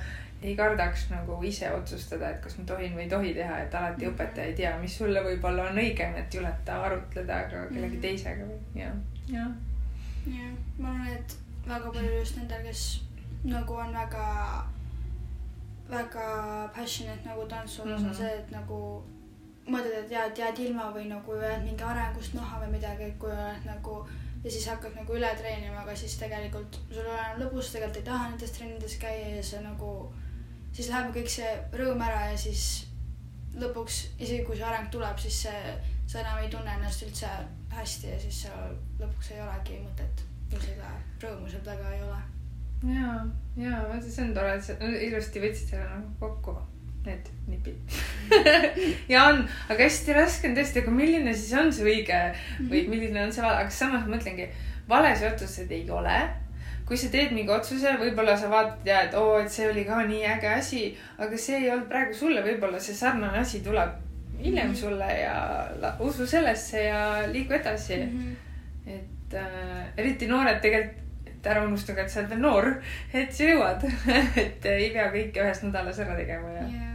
ei 0.42 0.56
kardaks 0.56 1.08
nagu 1.10 1.36
ise 1.44 1.68
otsustada, 1.72 2.30
et 2.30 2.40
kas 2.44 2.56
ma 2.58 2.64
tohin 2.68 2.94
või 2.96 3.04
ei 3.04 3.12
tohi 3.12 3.34
teha, 3.36 3.58
et 3.64 3.74
alati 3.74 4.06
mhm. 4.06 4.14
õpetaja 4.14 4.52
ei 4.52 4.56
tea, 4.62 4.72
mis 4.80 4.96
sulle 4.98 5.22
võib-olla 5.24 5.68
on 5.68 5.82
õigem, 5.82 6.16
et 6.16 6.34
juleta 6.34 6.80
arutleda 6.86 7.42
ka 7.50 7.66
kellegi 7.68 7.98
mm. 7.98 8.02
teisega 8.06 8.48
või 8.48 8.82
jah, 8.82 8.96
jah. 9.28 9.52
jah, 10.26 10.58
ma 10.78 10.94
arvan, 10.94 11.14
et 11.18 11.36
väga 11.68 11.92
palju 11.92 12.18
just 12.18 12.40
nendel, 12.40 12.64
kes 12.64 12.84
nagu 13.44 13.78
on 13.84 13.92
väga, 13.94 14.26
väga 15.90 16.26
passionate 16.76 17.28
nagu 17.28 17.46
tantsu 17.48 17.82
osas 17.82 18.00
mm 18.00 18.04
-hmm. 18.04 18.08
on 18.08 18.14
see, 18.14 18.34
et 18.38 18.50
nagu 18.50 18.80
mõtled, 19.68 19.98
et 20.04 20.10
jääd, 20.10 20.38
jääd 20.38 20.58
ilma 20.58 20.90
või 20.94 21.06
nagu 21.08 21.36
jääd 21.36 21.64
mingi 21.64 21.84
arengust 21.84 22.34
maha 22.34 22.60
või 22.64 22.72
midagi, 22.78 23.12
kui 23.18 23.30
oled 23.30 23.64
nagu 23.64 24.06
ja 24.44 24.50
siis 24.50 24.66
hakkad 24.68 24.96
nagu 24.96 25.14
üle 25.16 25.30
treenima, 25.36 25.82
aga 25.82 25.96
siis 25.96 26.16
tegelikult 26.20 26.80
sul 26.88 27.04
ei 27.04 27.10
ole 27.12 27.20
enam 27.20 27.40
lõbus, 27.42 27.72
tegelikult 27.72 28.00
ei 28.00 28.08
taha 28.08 28.28
nendes 28.30 28.54
trennides 28.56 28.96
käia 29.02 29.36
ja 29.36 29.42
see 29.44 29.60
nagu, 29.64 29.90
siis 30.72 30.88
läheb 30.90 31.12
kõik 31.14 31.30
see 31.32 31.50
rõõm 31.76 32.02
ära 32.06 32.30
ja 32.30 32.38
siis 32.38 32.64
lõpuks, 33.60 34.00
isegi 34.18 34.44
kui 34.46 34.58
see 34.58 34.66
areng 34.66 34.90
tuleb, 34.92 35.18
siis 35.18 35.42
see, 35.46 35.76
sa 36.06 36.22
enam 36.22 36.42
ei 36.42 36.50
tunne 36.52 36.74
ennast 36.76 37.04
üldse 37.06 37.30
hästi 37.74 38.12
ja 38.12 38.18
siis 38.20 38.42
seal 38.46 38.74
lõpuks 39.00 39.32
ei 39.34 39.42
olegi 39.44 39.78
mõtet 39.82 40.24
ja 40.50 40.60
seda 40.64 40.92
rõõmu 41.22 41.50
seal 41.50 41.64
taga 41.66 41.94
ei 41.94 42.02
ole. 42.06 42.20
ja, 42.94 43.14
ja 43.60 44.02
see 44.02 44.24
on 44.24 44.34
tore, 44.34 44.58
sa 44.62 44.76
ilusti 44.80 45.42
võtsid 45.42 45.74
selle 45.74 45.88
nagu 45.90 46.14
kokku 46.22 46.58
need 47.06 47.28
nipid 47.48 47.78
ja 49.12 49.24
on, 49.30 49.42
aga 49.72 49.86
hästi 49.86 50.16
raske 50.16 50.50
on 50.50 50.56
tõesti, 50.58 50.82
aga 50.82 50.92
milline 50.94 51.32
siis 51.36 51.54
on 51.58 51.72
see 51.72 51.86
õige 51.86 52.20
või 52.60 52.84
mhm. 52.84 52.90
milline 52.92 53.24
on 53.24 53.32
see 53.34 53.44
vale, 53.44 53.64
aga 53.64 53.74
samas 53.74 54.06
mõtlengi, 54.10 54.50
valesid 54.90 55.32
otsuseid 55.32 55.72
ei 55.74 55.84
ole. 55.94 56.18
Kui 56.90 56.98
sa 56.98 57.08
teed 57.12 57.30
mingi 57.36 57.52
otsuse, 57.54 57.94
võib-olla 58.00 58.34
sa 58.38 58.50
vaatad 58.50 58.88
ja 58.90 59.00
et 59.06 59.14
oo, 59.14 59.38
et 59.38 59.52
see 59.54 59.68
oli 59.70 59.84
ka 59.86 60.02
nii 60.08 60.24
äge 60.34 60.48
asi, 60.50 60.84
aga 61.22 61.38
see 61.38 61.60
ei 61.60 61.70
olnud 61.70 61.86
praegu 61.92 62.16
sulle, 62.18 62.42
võib-olla 62.42 62.80
see 62.82 62.96
sarnane 62.98 63.38
asi 63.38 63.62
tuleb 63.62 63.94
hiljem 64.40 64.72
-hmm. 64.72 64.80
sulle 64.80 65.10
ja 65.20 65.34
la, 65.80 65.94
usu 66.00 66.26
sellesse 66.26 66.84
ja 66.84 67.00
liigu 67.32 67.54
edasi 67.54 67.96
mm. 67.96 68.18
-hmm. 68.18 68.96
et 68.96 69.34
äh, 69.34 69.84
eriti 69.96 70.26
noored 70.26 70.60
tegelikult 70.60 70.98
et 71.30 71.46
ära 71.46 71.62
unustage, 71.64 72.02
et 72.02 72.10
sa 72.10 72.20
oled 72.20 72.30
veel 72.30 72.40
noor, 72.40 72.66
et 73.14 73.32
sa 73.32 73.44
jõuad 73.44 73.84
et 74.44 74.66
ei 74.66 74.90
pea 74.90 75.06
kõike 75.12 75.44
ühes 75.44 75.62
nädalas 75.62 75.98
ära 76.04 76.16
tegema 76.16 76.50
ja 76.52 76.64
yeah 76.68 76.90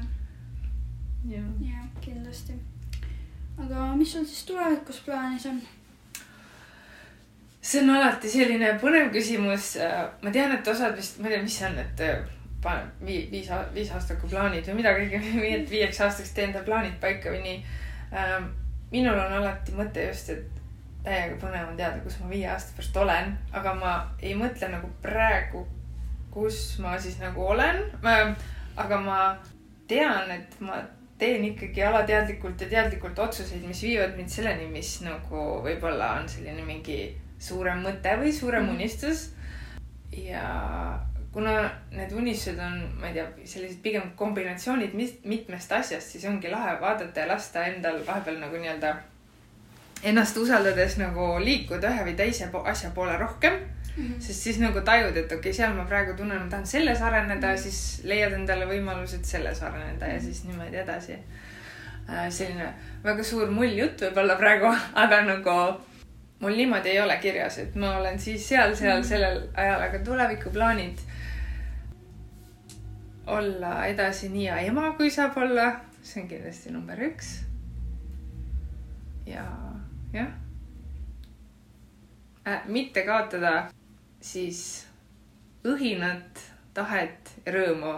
jah, 1.29 1.88
kindlasti. 2.01 2.53
aga 3.58 3.95
mis 3.95 4.12
sul 4.12 4.25
siis 4.25 4.43
tulevikus 4.45 4.99
plaanis 5.05 5.45
on? 5.49 5.62
See 7.65 7.82
on 7.82 7.89
alati 7.95 8.30
selline 8.30 8.75
põnev 8.82 9.12
küsimus. 9.13 9.75
ma 10.21 10.32
tean, 10.32 10.54
et 10.54 10.67
osad 10.67 10.97
vist, 10.97 11.19
ma 11.19 11.30
ei 11.30 11.36
tea, 11.36 11.45
mis 11.45 11.60
see 11.60 11.69
on, 11.69 11.80
et 11.82 12.04
panen 12.65 12.91
viis, 13.06 13.30
viis, 13.32 13.49
viisaastaku 13.73 14.30
plaanid 14.30 14.67
või 14.69 14.82
midagi, 14.82 15.21
et 15.58 15.71
viieks 15.71 16.01
aastaks 16.06 16.34
teen 16.34 16.51
enda 16.51 16.65
plaanid 16.65 16.99
paika 17.01 17.34
või 17.34 17.41
nii. 17.45 17.58
Ähm, 18.15 18.51
minul 18.91 19.17
on 19.19 19.39
alati 19.39 19.73
mõte 19.78 20.08
just, 20.10 20.30
et 20.34 20.62
täiega 21.06 21.38
põnev 21.41 21.69
on 21.69 21.78
teada, 21.78 22.01
kus 22.04 22.17
ma 22.21 22.30
viie 22.32 22.47
aasta 22.49 22.75
pärast 22.78 22.97
olen, 23.01 23.34
aga 23.54 23.73
ma 23.78 23.95
ei 24.21 24.34
mõtle 24.38 24.69
nagu 24.71 24.89
praegu, 25.04 25.65
kus 26.34 26.78
ma 26.84 26.95
siis 27.01 27.19
nagu 27.21 27.45
olen. 27.54 27.84
aga 28.75 28.97
ma 29.01 29.19
tean, 29.88 30.32
et 30.32 30.58
ma 30.60 30.82
teen 31.17 31.45
ikkagi 31.47 31.84
alateadlikult 31.86 32.62
ja 32.62 32.71
teadlikult 32.71 33.19
otsuseid, 33.19 33.63
mis 33.63 33.84
viivad 33.86 34.17
mind 34.17 34.34
selleni, 34.34 34.65
mis 34.71 34.97
nagu 35.06 35.45
võib-olla 35.63 36.15
on 36.19 36.28
selline 36.30 36.65
mingi 36.65 36.97
suurem 37.39 37.84
mõte 37.84 38.17
või 38.19 38.32
suurem 38.34 38.63
mm 38.63 38.69
-hmm. 38.69 38.76
unistus. 38.76 39.32
ja 40.12 41.00
kuna 41.32 41.71
need 41.91 42.12
unistused 42.12 42.60
on, 42.60 42.78
ma 43.00 43.08
ei 43.08 43.13
tea, 43.13 43.26
sellised 43.43 43.82
pigem 43.84 44.12
kombinatsioonid 44.15 44.93
mitmest 45.24 45.71
asjast, 45.71 46.08
siis 46.08 46.26
ongi 46.26 46.50
lahe 46.50 46.78
vaadata 46.82 47.19
ja 47.19 47.28
lasta 47.28 47.65
endal 47.65 48.00
vahepeal 48.08 48.39
nagu 48.39 48.56
nii-öelda 48.56 48.95
ennast 50.04 50.38
usaldades 50.38 50.98
nagu 50.98 51.39
liikuda 51.39 51.89
ühe 51.89 52.06
või 52.06 52.15
teise 52.15 52.50
asja 52.63 52.89
poole 52.95 53.17
rohkem 53.17 53.60
Mm 53.95 54.08
-hmm. 54.08 54.21
sest 54.21 54.41
siis 54.41 54.58
nagu 54.60 54.82
tajud, 54.82 55.17
et 55.17 55.26
okei 55.26 55.38
okay,, 55.38 55.54
seal 55.54 55.74
ma 55.74 55.84
praegu 55.86 56.13
tunnen, 56.13 56.41
ma 56.41 56.50
tahan 56.50 56.67
selles 56.67 57.02
areneda 57.02 57.48
mm, 57.48 57.54
-hmm. 57.54 57.58
siis 57.58 58.02
leiad 58.04 58.34
endale 58.34 58.65
võimalused 58.65 59.24
selles 59.24 59.62
areneda 59.63 60.06
ja 60.06 60.15
mhm. 60.15 60.26
siis 60.26 60.43
niimoodi 60.43 60.78
edasi 60.78 61.13
äh,. 62.10 62.30
selline 62.30 62.74
väga 63.04 63.24
suur 63.24 63.52
mull 63.52 63.78
jutt 63.78 64.02
võib-olla 64.02 64.36
praegu, 64.36 64.74
aga 65.04 65.21
nagu 65.21 65.80
mul 66.45 66.55
niimoodi 66.55 66.89
ei 66.89 67.01
ole 67.01 67.17
kirjas, 67.17 67.58
et 67.58 67.75
ma 67.75 67.95
olen 67.97 68.19
siis 68.19 68.49
seal, 68.49 68.75
seal 68.75 68.99
mm 68.99 69.08
sellel 69.08 69.39
ajal, 69.58 69.81
aga 69.81 69.99
tulevikuplaanid. 69.99 70.97
olla 73.27 73.86
edasi 73.86 74.29
nii 74.29 74.43
hea 74.45 74.60
ema, 74.69 74.91
kui 74.97 75.10
saab 75.10 75.38
olla, 75.41 75.71
see 76.03 76.21
on 76.21 76.27
kindlasti 76.29 76.71
number 76.71 76.99
üks. 77.01 77.29
ja 79.25 79.45
jah 80.13 80.27
äh,, 82.47 82.62
mitte 82.65 83.01
kaotada 83.01 83.53
siis 84.21 84.60
õhinat, 85.65 86.43
tahet 86.73 87.31
ja 87.45 87.53
rõõmu. 87.55 87.95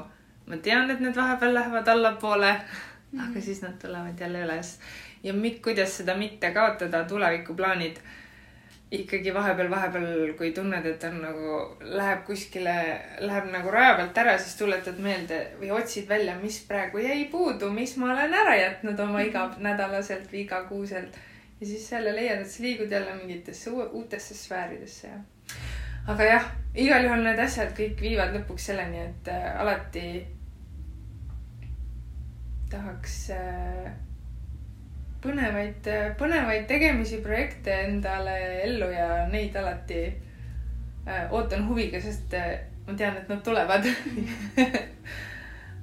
ma 0.48 0.58
tean, 0.64 0.92
et 0.92 1.04
need 1.04 1.16
vahepeal 1.16 1.54
lähevad 1.54 1.88
allapoole 1.88 2.54
mm, 2.54 3.20
-hmm. 3.20 3.30
aga 3.30 3.42
siis 3.42 3.62
nad 3.62 3.76
tulevad 3.82 4.20
jälle 4.20 4.46
üles. 4.46 4.80
ja 5.24 5.34
mit-, 5.34 5.60
kuidas 5.62 5.98
seda 5.98 6.16
mitte 6.16 6.52
kaotada, 6.52 7.04
tulevikuplaanid 7.04 8.00
ikkagi 8.92 9.34
vahepeal, 9.36 9.70
vahepeal, 9.72 10.34
kui 10.40 10.54
tunned, 10.56 10.86
et 10.88 11.04
on 11.04 11.18
nagu, 11.20 11.56
läheb 11.82 12.22
kuskile, 12.28 12.76
läheb 13.20 13.50
nagu 13.52 13.72
raja 13.74 13.98
pealt 13.98 14.22
ära, 14.24 14.38
siis 14.40 14.56
tuletad 14.60 15.00
meelde 15.04 15.42
või 15.60 15.74
otsid 15.76 16.08
välja, 16.08 16.38
mis 16.40 16.62
praegu 16.70 17.02
jäi 17.04 17.26
puudu, 17.32 17.72
mis 17.76 17.98
ma 18.00 18.14
olen 18.14 18.38
ära 18.44 18.56
jätnud 18.56 19.00
oma 19.00 19.20
mhm. 19.20 19.28
iganädalaselt 19.32 20.32
või 20.32 20.46
igakuuselt. 20.46 21.20
ja 21.60 21.68
siis 21.68 21.92
jälle 21.92 22.16
leiad, 22.16 22.46
et 22.46 22.52
sa 22.52 22.64
liigud 22.64 22.92
jälle 22.92 23.16
mingitesse 23.18 23.72
uutesse 23.72 24.36
sfääridesse 24.38 25.08
ja 25.08 25.20
aga 26.08 26.24
jah, 26.24 26.50
igal 26.76 27.04
juhul 27.04 27.24
need 27.26 27.40
asjad 27.44 27.74
kõik 27.76 28.00
viivad 28.02 28.36
lõpuks 28.36 28.70
selleni, 28.70 29.04
et 29.10 29.32
äh, 29.32 29.48
alati 29.60 30.08
tahaks 32.72 33.18
äh, 33.36 33.90
põnevaid, 35.28 35.88
põnevaid 36.20 36.66
tegemisi, 36.70 37.20
projekte 37.24 37.74
endale 37.88 38.38
ellu 38.64 38.90
ja 38.94 39.26
neid 39.32 39.56
alati 39.60 40.02
äh, 40.08 41.32
ootan 41.32 41.68
huviga, 41.70 42.02
sest 42.02 42.34
äh, 42.34 42.60
ma 42.88 42.94
tean, 42.98 43.18
et 43.20 43.30
nad 43.30 43.44
tulevad 43.44 43.86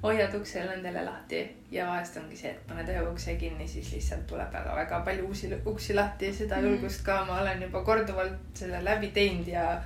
hoiad 0.05 0.33
ukse 0.37 0.61
nendele 0.65 1.01
lahti 1.05 1.39
ja 1.73 1.87
vahest 1.87 2.17
ongi 2.21 2.37
see, 2.37 2.51
et 2.53 2.67
paned 2.69 2.89
ühe 2.93 3.01
ukse 3.09 3.33
kinni, 3.41 3.65
siis 3.67 3.89
lihtsalt 3.95 4.27
tuleb 4.29 4.51
väga-väga 4.53 4.99
palju 5.07 5.25
uusi 5.31 5.49
uksi 5.65 5.95
lahti 5.97 6.29
seda 6.33 6.55
Mhm. 6.59 6.65
julgust 6.67 7.05
ka 7.05 7.23
ma 7.25 7.39
olen 7.41 7.61
juba 7.61 7.81
korduvalt 7.83 8.37
selle 8.53 8.83
läbi 8.85 9.07
teinud 9.15 9.47
ja 9.47 9.81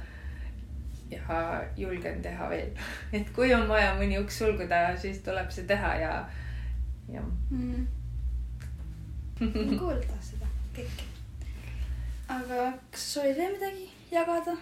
ja 1.12 1.62
julgen 1.78 2.22
teha 2.22 2.50
veel. 2.50 2.70
et 3.18 3.30
kui 3.36 3.54
on 3.54 3.68
vaja 3.68 3.96
mõni 3.98 4.20
uks 4.22 4.38
sulguda, 4.44 4.96
siis 4.98 5.24
tuleb 5.26 5.50
see 5.52 5.64
teha 5.66 5.96
ja, 6.04 6.12
ja 7.14 7.22
mm.. 7.50 7.88
Kuulda 9.40 10.18
seda 10.22 10.48
kõike. 10.76 11.06
aga 12.28 12.66
kas 12.92 13.06
sa 13.06 13.14
soovid 13.22 13.38
veel 13.40 13.54
midagi 13.56 13.88
jagada? 14.12 14.56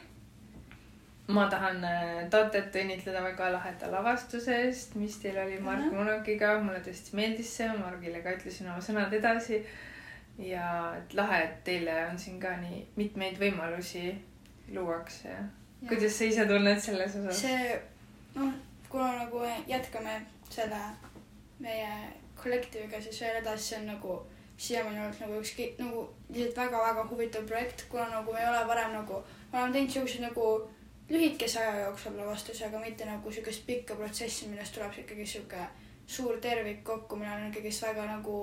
ma 1.27 1.47
tahan 1.51 1.83
äh, 1.83 2.29
Tatet 2.31 2.75
õnnitleda 2.81 3.23
väga 3.25 3.49
laheda 3.57 3.89
lavastuse 3.91 4.53
eest, 4.67 4.95
mis 4.95 5.17
teil 5.19 5.37
oli 5.43 5.57
Mark 5.59 5.81
Mhm. 5.87 5.95
Munokiga, 5.97 6.53
mulle 6.63 6.79
tõesti 6.85 7.15
meeldis 7.19 7.49
see, 7.57 7.67
Margile 7.81 8.21
ka 8.23 8.35
ütlesin 8.37 8.69
oma 8.71 8.79
sõnad 8.81 9.13
edasi. 9.13 9.63
ja 10.39 10.93
et 10.97 11.13
lahe, 11.17 11.37
et 11.43 11.63
teile 11.65 11.93
on 12.11 12.17
siin 12.19 12.39
ka 12.39 12.51
nii 12.61 12.85
mitmeid 12.95 13.39
võimalusi 13.41 14.13
luuakse. 14.71 15.33
kuidas 15.89 16.13
sa 16.17 16.23
ise 16.23 16.45
tunned 16.45 16.79
selles 16.79 17.15
osas? 17.15 17.41
see, 17.41 17.79
noh, 18.35 18.53
kuna 18.89 19.11
nagu 19.23 19.39
me 19.39 19.55
jätkame 19.67 20.21
selle 20.49 20.81
meie 21.59 21.89
kollektiiviga 22.43 23.01
siis 23.01 23.21
veel 23.21 23.41
edasi, 23.41 23.75
on 23.75 23.87
nagu 23.87 24.19
siiamaani 24.57 24.99
olnud 24.99 25.19
nagu 25.21 25.39
üks 25.41 25.51
ki- 25.57 25.73
nagu 25.79 26.03
lihtsalt 26.33 26.57
väga-väga 26.57 27.03
huvitav 27.09 27.45
projekt, 27.47 27.85
kuna 27.89 28.07
nagu 28.09 28.33
me 28.33 28.39
ei 28.41 28.47
ole 28.49 28.63
varem 28.67 28.91
nagu, 28.97 29.21
me 29.51 29.59
oleme 29.59 29.73
teinud 29.73 29.91
siukseid 29.93 30.23
nagu 30.25 30.47
lühikese 31.09 31.59
aja 31.59 31.83
jooksul 31.85 32.17
lavastusi, 32.17 32.63
aga 32.65 32.79
mitte 32.79 33.05
nagu 33.05 33.31
siukest 33.31 33.65
pikka 33.65 33.95
protsessi, 33.95 34.47
millest 34.47 34.73
tuleb 34.75 34.97
ikkagi 35.03 35.25
sihuke 35.25 35.67
suur 36.07 36.39
tervik 36.41 36.83
kokku, 36.83 37.15
millel 37.15 37.41
on 37.41 37.51
ikkagist 37.51 37.83
väga 37.85 38.05
nagu 38.05 38.37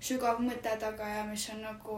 sügav 0.00 0.40
mõte 0.42 0.76
taga 0.80 1.08
ja 1.08 1.24
mis 1.24 1.48
on 1.50 1.62
nagu 1.62 1.96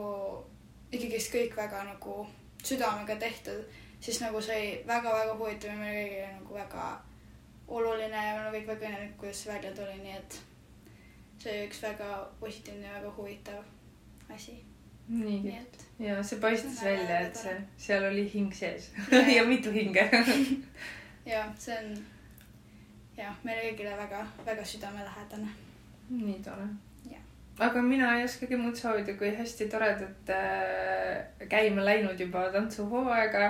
ikkagist 0.93 1.33
kõik 1.35 1.57
väga 1.57 1.83
nagu 1.91 2.27
südamega 2.65 3.17
tehtud 3.21 3.65
siis 4.01 4.21
nagu 4.21 4.41
sai 4.43 4.83
väga-väga 4.87 5.35
huvitav 5.39 5.71
ja 5.71 5.77
meile 5.77 6.03
kõigile 6.03 6.33
nagu 6.39 6.55
väga 6.55 6.87
oluline 7.69 8.21
ja 8.27 8.35
me 8.35 8.41
oleme 8.43 8.59
kõik 8.59 8.69
väga 8.71 8.87
õnnelikud, 8.91 9.17
kuidas 9.21 9.41
see 9.43 9.53
välja 9.53 9.73
tuli, 9.75 9.97
nii 10.03 10.17
et 10.19 10.37
see 11.47 11.67
üks 11.67 11.83
väga 11.85 12.11
positiivne 12.41 12.89
ja 12.89 12.97
väga 12.99 13.13
huvitav 13.17 13.63
asi, 14.35 14.57
nii. 15.09 15.55
Et 15.55 15.87
ja 16.03 16.19
see 16.27 16.41
paistis 16.43 16.83
välja, 16.83 17.21
et 17.29 17.39
see 17.39 17.55
seal 17.89 18.09
oli 18.11 18.27
hing 18.33 18.53
sees. 18.55 18.91
Ja. 19.13 19.23
ja 19.39 19.47
mitu 19.47 19.73
hinge. 19.73 20.11
Ja 21.27 21.47
see 21.59 21.75
on 21.75 21.95
jah, 23.19 23.39
meile 23.43 23.65
kõigile 23.71 23.97
väga-väga 23.99 24.67
südamelähedane. 24.75 25.49
nii 26.11 26.43
tore. 26.45 26.69
Aga 27.57 27.81
mina 27.81 28.11
ei 28.19 28.25
oskagi 28.27 28.57
muud 28.61 28.77
soovida, 28.77 29.15
kui 29.17 29.31
hästi 29.33 29.65
toredat 29.73 30.29
äh, 30.29 31.47
käima 31.49 31.85
läinud 31.87 32.21
juba 32.21 32.43
tantsuhooaega 32.53 33.47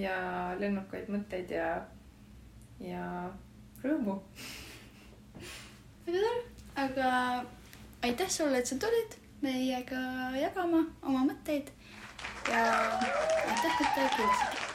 ja 0.00 0.14
lennukaid 0.56 1.10
mõtteid 1.12 1.52
ja, 1.52 1.66
ja 2.80 3.04
rõõmu. 3.84 4.16
väga 6.06 6.16
tore, 6.16 6.32
aga 6.76 7.44
aitäh 8.02 8.30
sulle, 8.30 8.58
et 8.58 8.66
sa 8.66 8.76
tulid 8.76 9.16
meiega 9.42 10.02
jagama 10.40 10.84
oma 11.02 11.24
mõtteid 11.30 11.72
ja 12.48 12.64
aitäh, 12.64 13.80
et 13.80 13.94
te 13.96 14.10
kuulasite. 14.16 14.71